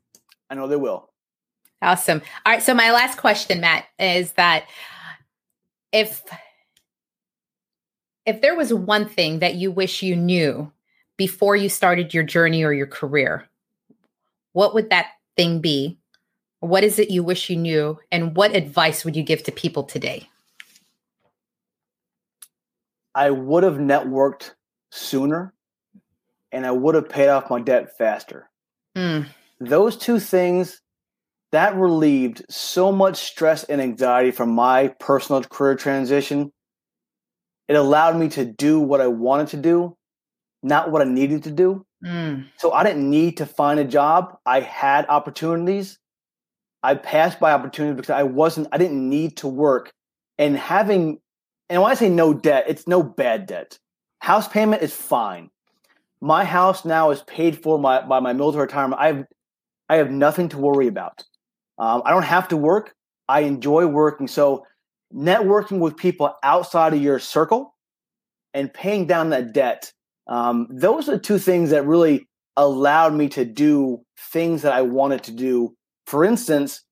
[0.48, 1.10] I know they will.
[1.82, 2.22] Awesome.
[2.46, 2.62] All right.
[2.62, 4.66] So, my last question, Matt, is that
[5.92, 6.22] if
[8.26, 10.70] if there was one thing that you wish you knew
[11.16, 13.48] before you started your journey or your career,
[14.52, 15.98] what would that thing be?
[16.60, 17.98] What is it you wish you knew?
[18.12, 20.28] And what advice would you give to people today?
[23.14, 24.52] I would have networked
[24.90, 25.54] sooner
[26.52, 28.50] and I would have paid off my debt faster.
[28.96, 29.26] Mm.
[29.58, 30.80] Those two things
[31.52, 36.52] that relieved so much stress and anxiety from my personal career transition.
[37.68, 39.96] It allowed me to do what I wanted to do,
[40.62, 41.86] not what I needed to do.
[42.04, 42.46] Mm.
[42.56, 44.38] So I didn't need to find a job.
[44.46, 45.98] I had opportunities.
[46.82, 49.92] I passed by opportunities because I wasn't, I didn't need to work.
[50.38, 51.18] And having
[51.70, 53.78] and when I say no debt, it's no bad debt.
[54.18, 55.50] House payment is fine.
[56.20, 59.00] My house now is paid for my, by my military retirement.
[59.00, 59.24] I have,
[59.88, 61.22] I have nothing to worry about.
[61.78, 62.92] Um, I don't have to work.
[63.28, 64.26] I enjoy working.
[64.26, 64.66] So,
[65.14, 67.74] networking with people outside of your circle
[68.52, 69.92] and paying down that debt,
[70.26, 74.02] um, those are two things that really allowed me to do
[74.32, 75.76] things that I wanted to do.
[76.10, 76.82] For instance,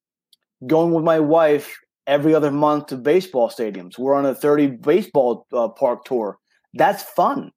[0.64, 3.98] going with my wife every other month to baseball stadiums.
[3.98, 6.38] We're on a 30 baseball uh, park tour.
[6.74, 7.50] That's fun.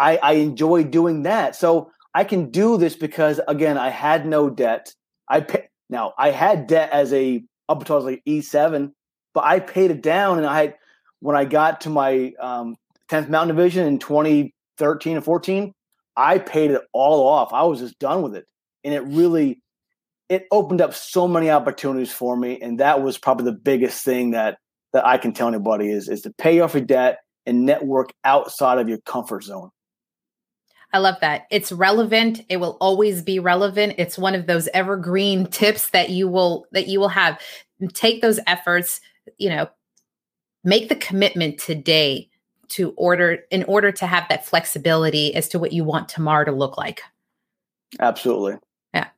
[0.00, 1.54] I, I enjoy doing that.
[1.54, 4.92] So I can do this because again, I had no debt.
[5.28, 8.90] I pay, now I had debt as a up until I was like E7,
[9.34, 10.74] but I paid it down and I had
[11.20, 12.74] when I got to my um,
[13.08, 15.72] 10th Mountain Division in 2013 and 14,
[16.16, 17.52] I paid it all off.
[17.52, 18.46] I was just done with it.
[18.82, 19.62] And it really
[20.28, 24.30] it opened up so many opportunities for me, and that was probably the biggest thing
[24.32, 24.58] that
[24.92, 28.78] that I can tell anybody is is to pay off your debt and network outside
[28.78, 29.70] of your comfort zone.
[30.92, 31.46] I love that.
[31.50, 32.42] It's relevant.
[32.48, 33.96] It will always be relevant.
[33.98, 37.40] It's one of those evergreen tips that you will that you will have.
[37.92, 39.00] Take those efforts,
[39.36, 39.68] you know,
[40.62, 42.30] make the commitment today
[42.68, 46.52] to order in order to have that flexibility as to what you want tomorrow to
[46.52, 47.02] look like.
[48.00, 48.58] Absolutely.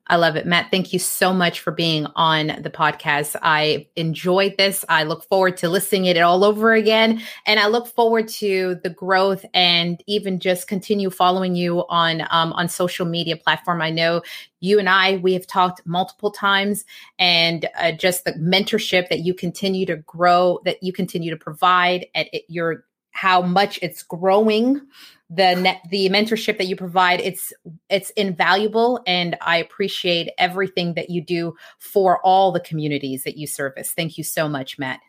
[0.09, 0.47] I love it.
[0.47, 3.35] Matt, thank you so much for being on the podcast.
[3.43, 4.85] I enjoyed this.
[4.89, 7.21] I look forward to listening it all over again.
[7.45, 12.53] And I look forward to the growth and even just continue following you on um,
[12.53, 13.83] on social media platform.
[13.83, 14.23] I know
[14.61, 16.85] you and I, we have talked multiple times
[17.19, 22.07] and uh, just the mentorship that you continue to grow, that you continue to provide
[22.15, 24.81] at your how much it's growing
[25.29, 27.53] the net the mentorship that you provide it's
[27.91, 33.47] it's invaluable and i appreciate everything that you do for all the communities that you
[33.47, 33.93] service.
[33.93, 35.01] Thank you so much matt.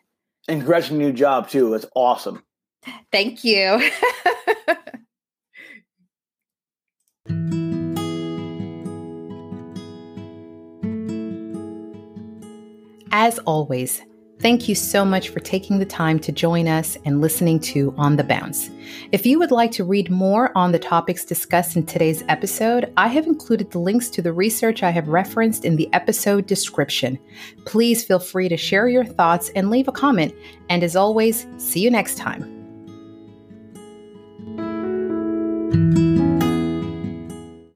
[0.48, 1.74] And congrats on your new job too.
[1.74, 2.42] It's awesome.
[3.12, 3.80] Thank you.
[13.10, 14.02] As always,
[14.40, 18.14] Thank you so much for taking the time to join us and listening to On
[18.14, 18.70] the Bounce.
[19.10, 23.08] If you would like to read more on the topics discussed in today's episode, I
[23.08, 27.18] have included the links to the research I have referenced in the episode description.
[27.64, 30.32] Please feel free to share your thoughts and leave a comment.
[30.68, 32.54] And as always, see you next time.